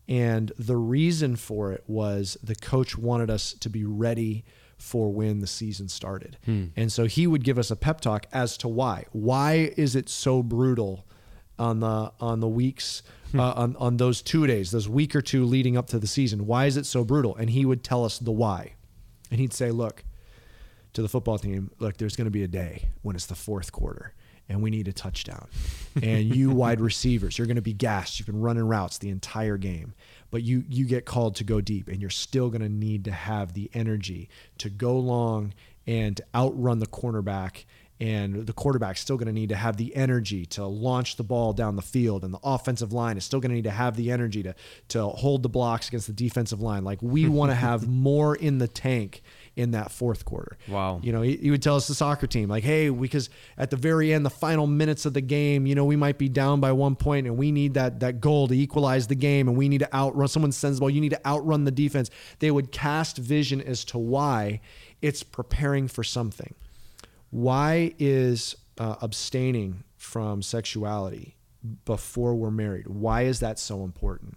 and 0.09 0.53
the 0.59 0.77
reason 0.77 1.37
for 1.37 1.73
it 1.73 1.85
was 1.87 2.37
the 2.43 2.55
coach 2.55 2.97
wanted 2.99 3.31
us 3.31 3.55
to 3.55 3.71
be 3.71 3.85
ready 3.85 4.45
for 4.77 5.11
when 5.11 5.41
the 5.41 5.47
season 5.47 5.89
started. 5.89 6.37
And 6.77 6.93
so 6.93 7.07
he 7.07 7.27
would 7.27 7.43
give 7.45 7.59
us 7.59 7.71
a 7.71 7.77
pep 7.77 8.01
talk 8.01 8.27
as 8.33 8.57
to 8.59 8.69
why. 8.69 9.07
Why 9.13 9.73
is 9.77 9.97
it 9.97 10.09
so 10.09 10.43
brutal 10.43 11.07
on 11.59 11.81
the 11.81 12.13
on 12.21 12.41
the 12.41 12.49
weeks 12.49 13.03
uh, 13.35 13.53
on 13.53 13.77
on 13.77 13.97
those 13.97 14.21
two 14.21 14.47
days, 14.47 14.73
those 14.73 14.89
week 14.89 15.17
or 15.17 15.23
two 15.23 15.45
leading 15.45 15.77
up 15.77 15.87
to 15.89 15.99
the 15.99 16.07
season? 16.07 16.47
Why 16.47 16.67
is 16.67 16.77
it 16.77 16.85
so 16.87 17.05
brutal? 17.05 17.35
And 17.37 17.51
he 17.51 17.65
would 17.65 17.83
tell 17.83 18.05
us 18.05 18.19
the 18.19 18.33
why. 18.33 18.75
And 19.31 19.41
he'd 19.41 19.55
say, 19.55 19.71
"Look, 19.71 20.05
to 20.93 21.03
the 21.03 21.09
football 21.09 21.39
team, 21.39 21.71
look, 21.79 21.97
there's 21.97 22.17
going 22.17 22.27
to 22.27 22.31
be 22.31 22.43
a 22.43 22.49
day 22.49 22.89
when 23.03 23.17
it's 23.17 23.27
the 23.27 23.35
fourth 23.35 23.73
quarter 23.73 24.13
and 24.49 24.63
we 24.63 24.71
need 24.71 24.89
a 24.89 24.93
touchdown. 24.93 25.49
and 26.03 26.35
you 26.35 26.51
wide 26.55 26.81
receivers, 26.81 27.39
you're 27.39 27.47
going 27.47 27.57
to 27.57 27.63
be 27.63 27.73
gassed. 27.73 28.19
You've 28.19 28.27
been 28.27 28.41
running 28.41 28.65
routes 28.65 28.99
the 28.99 29.11
entire 29.11 29.57
game, 29.57 29.95
but 30.31 30.43
you 30.43 30.65
you 30.69 30.85
get 30.85 31.05
called 31.05 31.37
to 31.37 31.45
go 31.45 31.61
deep 31.61 31.89
and 31.89 32.01
you're 32.01 32.11
still 32.11 32.51
going 32.51 32.63
to 32.63 32.69
need 32.69 33.05
to 33.05 33.13
have 33.13 33.55
the 33.55 33.71
energy 33.75 34.29
to 34.59 34.71
go 34.71 34.99
long 34.99 35.55
and 35.87 36.21
outrun 36.35 36.79
the 36.79 36.87
cornerback 36.87 37.65
and 38.01 38.47
the 38.47 38.53
quarterback's 38.53 39.01
still 39.01 39.17
going 39.17 39.27
to 39.27 39.33
need 39.33 39.51
to 39.51 39.57
have 39.57 39.77
the 39.77 39.95
energy 39.95 40.45
to 40.45 40.67
launch 40.67 41.17
the 41.17 41.23
ball 41.23 41.53
down 41.53 41.77
the 41.77 41.83
field 41.83 42.25
and 42.25 42.35
the 42.35 42.41
offensive 42.43 42.93
line 42.93 43.17
is 43.17 43.25
still 43.25 43.39
going 43.39 43.51
to 43.51 43.55
need 43.55 43.65
to 43.65 43.71
have 43.71 43.97
the 43.97 44.11
energy 44.11 44.43
to 44.43 44.55
to 44.89 45.07
hold 45.07 45.43
the 45.43 45.49
blocks 45.49 45.89
against 45.89 46.07
the 46.07 46.13
defensive 46.13 46.61
line 46.61 46.85
like 46.85 47.01
we 47.03 47.29
want 47.29 47.51
to 47.51 47.55
have 47.55 47.89
more 47.89 48.35
in 48.35 48.59
the 48.59 48.69
tank 48.69 49.23
in 49.57 49.73
that 49.73 49.93
fourth 49.93 50.25
quarter. 50.25 50.57
Wow. 50.69 51.01
you 51.03 51.13
know 51.13 51.23
he, 51.23 51.37
he 51.37 51.51
would 51.51 51.63
tell 51.63 51.77
us 51.77 51.87
the 51.87 51.95
soccer 51.95 52.27
team 52.27 52.49
like 52.49 52.65
hey 52.65 52.89
because 52.89 53.31
at 53.57 53.71
the 53.71 53.77
very 53.77 54.13
end 54.13 54.27
the 54.27 54.31
final 54.31 54.67
minutes 54.67 55.07
of 55.07 55.15
the 55.15 55.21
game 55.21 55.67
you 55.67 55.75
know 55.75 55.85
we 55.85 55.97
might 55.97 56.19
be 56.19 56.29
down 56.29 56.61
by 56.61 56.73
one 56.73 56.97
point 56.97 57.27
and 57.27 57.37
we 57.37 57.53
need 57.53 57.75
that 57.75 58.01
that 58.01 58.21
goal 58.21 58.49
to 58.49 58.55
equalize 58.55 59.07
the 59.07 59.15
game 59.15 59.49
and 59.49 59.57
we 59.57 59.69
need 59.69 59.79
to 59.79 59.95
outrun 59.95 60.29
someone 60.29 60.53
sends 60.53 60.79
the 60.79 60.81
ball 60.81 60.91
you 60.91 61.01
need 61.01 61.11
to 61.11 61.27
outrun 61.27 61.65
the 61.65 61.71
defense. 61.71 62.11
They 62.39 62.51
would 62.51 62.73
cast 62.73 63.19
vision 63.19 63.61
as 63.61 63.85
to 63.87 63.99
why 63.99 64.61
it's 65.03 65.23
preparing 65.23 65.89
for 65.89 66.05
something. 66.05 66.55
Why 67.31 67.95
is 67.99 68.57
uh, 68.79 68.97
abstaining 69.03 69.85
from 69.97 70.43
sexuality 70.43 71.37
before 71.85 72.35
we're 72.35 72.51
married? 72.51 72.87
Why 72.87 73.23
is 73.23 73.41
that 73.41 73.59
so 73.59 73.85
important? 73.85 74.37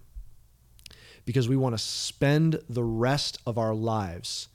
Because 1.26 1.48
we 1.48 1.58
want 1.58 1.74
to 1.74 1.84
spend 1.84 2.60
the 2.70 2.84
rest 2.84 3.40
of 3.46 3.58
our 3.58 3.76
lives 3.76 4.48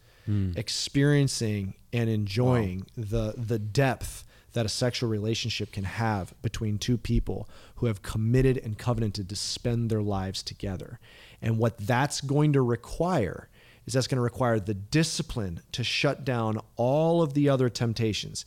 experiencing 0.57 1.75
and 1.93 2.09
enjoying 2.11 2.87
the 2.97 3.35
the 3.37 3.59
depth 3.59 4.25
that 4.53 4.67
a 4.67 4.69
sexual 4.69 5.09
relationship 5.09 5.73
can 5.73 5.85
have 5.85 6.35
between 6.43 6.77
two 6.79 6.99
people 6.99 7.49
who 7.77 7.87
have 7.87 8.03
committed 8.03 8.59
and 8.59 8.77
covenanted 8.79 9.29
to 9.29 9.37
spend 9.37 9.89
their 9.91 10.03
lives 10.03 10.43
together. 10.43 10.99
And 11.41 11.57
what 11.59 11.79
that's 11.79 12.21
going 12.21 12.53
to 12.53 12.61
require 12.61 13.49
is 13.87 13.95
that's 13.95 14.07
going 14.07 14.17
to 14.17 14.23
require 14.23 14.61
the 14.61 14.75
discipline 14.75 15.61
to 15.73 15.83
shut 15.83 16.25
down 16.25 16.61
all 16.77 17.23
of 17.23 17.33
the 17.35 17.49
other 17.49 17.69
temptations, 17.71 18.45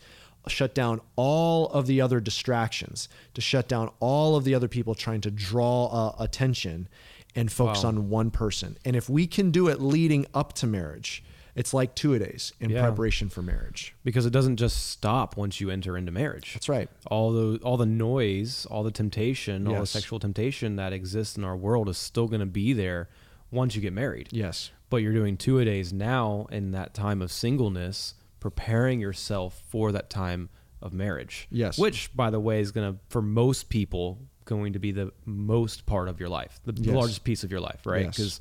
shut 0.47 0.75
down 0.75 1.01
all 1.15 1.69
of 1.71 1.87
the 1.87 1.99
other 2.01 2.19
distractions, 2.19 3.09
to 3.33 3.41
shut 3.41 3.67
down 3.67 3.89
all 3.99 4.35
of 4.35 4.43
the 4.43 4.53
other 4.53 4.67
people 4.67 4.93
trying 4.93 5.21
to 5.21 5.31
draw 5.31 5.87
uh, 5.87 6.15
attention 6.23 6.87
and 7.35 7.51
focus 7.51 7.83
Wow. 7.83 7.89
on 7.89 8.09
one 8.09 8.29
person. 8.31 8.77
And 8.85 8.95
if 8.95 9.09
we 9.09 9.25
can 9.27 9.49
do 9.49 9.67
it 9.69 9.81
leading 9.81 10.27
up 10.35 10.53
to 10.53 10.67
marriage, 10.67 11.23
it's 11.55 11.73
like 11.73 11.95
two 11.95 12.13
a 12.13 12.19
days 12.19 12.53
in 12.59 12.69
Yeah. 12.69 12.81
preparation 12.81 13.29
for 13.29 13.41
marriage. 13.41 13.95
because 14.03 14.25
it 14.25 14.31
doesn't 14.31 14.57
just 14.57 14.87
stop 14.89 15.37
once 15.37 15.59
you 15.61 15.69
enter 15.69 15.97
into 15.97 16.11
marriage. 16.11 16.53
That's 16.53 16.67
right. 16.69 16.89
All 17.07 17.31
the 17.31 17.59
all 17.63 17.77
the 17.77 17.85
noise, 17.85 18.65
all 18.67 18.83
the 18.83 18.91
temptation, 18.91 19.67
all 19.67 19.79
the 19.79 19.85
sexual 19.87 20.19
temptation 20.19 20.75
that 20.75 20.91
exists 20.93 21.37
in 21.37 21.43
our 21.43 21.55
world 21.55 21.87
is 21.89 21.97
still 21.97 22.27
going 22.27 22.41
to 22.41 22.45
be 22.45 22.73
there 22.73 23.09
once 23.51 23.75
you 23.75 23.81
get 23.81 23.93
married. 23.93 24.27
Yes. 24.31 24.71
But 24.89 24.97
you're 24.97 25.13
doing 25.13 25.37
two 25.37 25.59
a 25.59 25.65
days 25.65 25.91
now 25.93 26.47
in 26.51 26.71
that 26.71 26.93
time 26.93 27.21
of 27.21 27.31
singleness, 27.31 28.13
preparing 28.39 28.99
yourself 28.99 29.63
for 29.69 29.91
that 29.91 30.09
time 30.09 30.49
of 30.81 30.93
marriage. 30.93 31.47
Yes. 31.49 31.77
Which, 31.79 32.15
by 32.15 32.29
the 32.29 32.39
way, 32.39 32.59
is 32.59 32.71
going 32.71 32.93
to 32.93 32.99
for 33.09 33.21
most 33.21 33.69
people 33.69 34.19
going 34.43 34.73
to 34.73 34.79
be 34.79 34.91
the 34.91 35.11
most 35.25 35.87
part 35.87 36.07
of 36.07 36.19
your 36.19 36.29
life, 36.29 36.59
the 36.65 36.73
Yes. 36.79 36.93
largest 36.95 37.23
piece 37.23 37.43
of 37.43 37.49
your 37.49 37.59
life, 37.61 37.85
right? 37.85 38.05
Yes. 38.05 38.39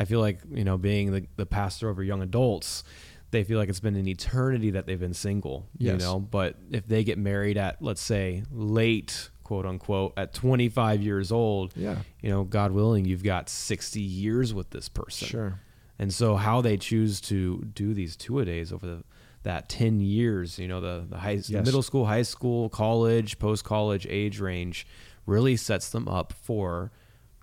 I 0.00 0.04
feel 0.06 0.20
like 0.20 0.40
you 0.50 0.64
know, 0.64 0.78
being 0.78 1.12
the, 1.12 1.26
the 1.36 1.46
pastor 1.46 1.88
over 1.88 2.02
young 2.02 2.22
adults, 2.22 2.82
they 3.30 3.44
feel 3.44 3.58
like 3.58 3.68
it's 3.68 3.80
been 3.80 3.96
an 3.96 4.08
eternity 4.08 4.70
that 4.70 4.86
they've 4.86 4.98
been 4.98 5.14
single. 5.14 5.68
You 5.78 5.96
know, 5.96 6.18
but 6.18 6.56
if 6.70 6.86
they 6.86 7.04
get 7.04 7.18
married 7.18 7.56
at 7.58 7.80
let's 7.82 8.00
say 8.00 8.42
late 8.50 9.30
quote 9.50 9.66
unquote, 9.66 10.12
at 10.16 10.32
25 10.32 11.02
years 11.02 11.32
old. 11.32 11.72
Yeah. 11.74 11.96
You 12.22 12.30
know, 12.30 12.44
God 12.44 12.70
willing, 12.70 13.04
you've 13.04 13.24
got 13.24 13.48
60 13.48 14.00
years 14.00 14.54
with 14.54 14.70
this 14.70 14.88
person. 14.88 15.26
Sure. 15.26 15.60
And 15.98 16.14
so 16.14 16.36
how 16.36 16.60
they 16.60 16.76
choose 16.76 17.20
to 17.22 17.58
do 17.74 17.92
these 17.92 18.14
two 18.14 18.38
a 18.38 18.44
days 18.44 18.72
over 18.72 18.86
the 18.86 19.02
that 19.42 19.68
10 19.68 20.00
years, 20.00 20.56
you 20.56 20.68
know, 20.68 20.80
the 20.80 21.04
the 21.10 21.18
high 21.18 21.36
the 21.36 21.52
Yes. 21.54 21.66
middle 21.66 21.82
school, 21.82 22.06
high 22.06 22.22
school, 22.22 22.68
college, 22.68 23.40
post 23.40 23.64
college 23.64 24.06
age 24.08 24.38
range 24.38 24.86
really 25.26 25.56
sets 25.56 25.90
them 25.90 26.06
up 26.06 26.32
for 26.32 26.92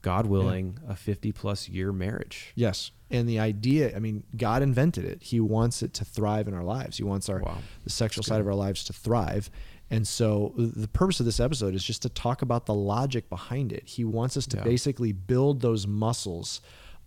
God 0.08 0.26
willing 0.28 0.78
a 0.88 0.96
50 0.96 1.32
plus 1.32 1.68
year 1.70 1.92
marriage. 1.92 2.52
Yes. 2.56 2.92
And 3.10 3.28
the 3.28 3.40
idea, 3.40 3.96
I 3.96 4.00
mean, 4.00 4.24
God 4.36 4.62
invented 4.62 5.06
it. 5.06 5.22
He 5.24 5.40
wants 5.40 5.82
it 5.84 5.94
to 5.96 6.06
thrive 6.06 6.48
in 6.48 6.54
our 6.54 6.64
lives. 6.64 6.98
He 6.98 7.04
wants 7.04 7.30
our 7.30 7.40
Wow. 7.40 7.58
the 7.84 7.90
sexual 7.90 8.24
side 8.24 8.42
of 8.42 8.48
our 8.48 8.56
lives 8.56 8.84
to 8.86 8.94
thrive. 8.94 9.50
And 9.90 10.06
so 10.08 10.54
the 10.58 10.88
purpose 10.90 11.20
of 11.22 11.26
this 11.26 11.40
episode 11.40 11.74
is 11.74 11.84
just 11.84 12.02
to 12.02 12.10
talk 12.10 12.42
about 12.42 12.66
the 12.66 12.74
logic 12.74 13.30
behind 13.30 13.72
it. 13.72 13.84
He 13.88 14.04
wants 14.04 14.36
us 14.36 14.46
to 14.48 14.58
Yeah. 14.58 14.64
basically 14.64 15.14
build 15.14 15.62
those 15.62 15.88
muscles 15.88 16.60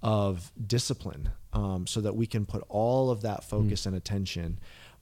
of 0.02 0.50
discipline 0.66 1.30
um, 1.52 1.86
so 1.86 2.00
that 2.00 2.16
we 2.16 2.26
can 2.26 2.46
put 2.46 2.62
all 2.68 3.10
of 3.10 3.20
that 3.22 3.44
focus 3.44 3.84
and 3.86 3.94
attention 3.96 4.58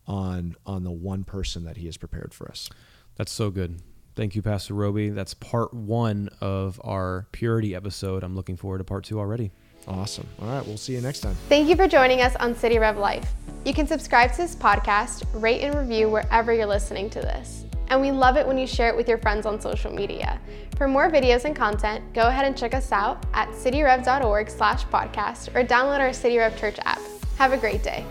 on 0.06 0.56
on 0.66 0.82
the 0.84 0.90
one 0.90 1.22
person 1.22 1.64
that 1.64 1.76
he 1.76 1.86
has 1.86 1.96
prepared 1.96 2.32
for 2.34 2.48
us. 2.48 2.68
That's 3.16 3.30
so 3.30 3.50
good. 3.50 3.80
Thank 4.18 4.34
you, 4.34 4.42
Pastor 4.42 4.74
Roby. 4.74 5.10
That's 5.10 5.32
part 5.32 5.72
one 5.72 6.28
of 6.40 6.80
our 6.82 7.28
purity 7.30 7.76
episode. 7.76 8.24
I'm 8.24 8.34
looking 8.34 8.56
forward 8.56 8.78
to 8.78 8.84
part 8.84 9.04
two 9.04 9.20
already. 9.20 9.52
Awesome. 9.86 10.26
All 10.42 10.48
right, 10.48 10.66
we'll 10.66 10.76
see 10.76 10.94
you 10.94 11.00
next 11.00 11.20
time. 11.20 11.36
Thank 11.48 11.68
you 11.68 11.76
for 11.76 11.86
joining 11.86 12.20
us 12.20 12.34
on 12.34 12.52
City 12.52 12.80
Rev 12.80 12.98
Life. 12.98 13.32
You 13.64 13.72
can 13.72 13.86
subscribe 13.86 14.32
to 14.32 14.38
this 14.38 14.56
podcast, 14.56 15.24
rate 15.40 15.60
and 15.60 15.72
review 15.72 16.08
wherever 16.08 16.52
you're 16.52 16.66
listening 16.66 17.08
to 17.10 17.20
this. 17.20 17.64
And 17.90 18.00
we 18.00 18.10
love 18.10 18.36
it 18.36 18.44
when 18.44 18.58
you 18.58 18.66
share 18.66 18.88
it 18.88 18.96
with 18.96 19.08
your 19.08 19.18
friends 19.18 19.46
on 19.46 19.60
social 19.60 19.92
media. 19.92 20.40
For 20.76 20.88
more 20.88 21.08
videos 21.08 21.44
and 21.44 21.54
content, 21.54 22.12
go 22.12 22.22
ahead 22.22 22.44
and 22.44 22.58
check 22.58 22.74
us 22.74 22.90
out 22.90 23.24
at 23.34 23.48
cityrev.org 23.50 24.50
slash 24.50 24.84
podcast 24.86 25.54
or 25.54 25.64
download 25.64 26.00
our 26.00 26.12
City 26.12 26.38
Rev 26.38 26.58
Church 26.58 26.80
app. 26.84 27.00
Have 27.36 27.52
a 27.52 27.56
great 27.56 27.84
day. 27.84 28.04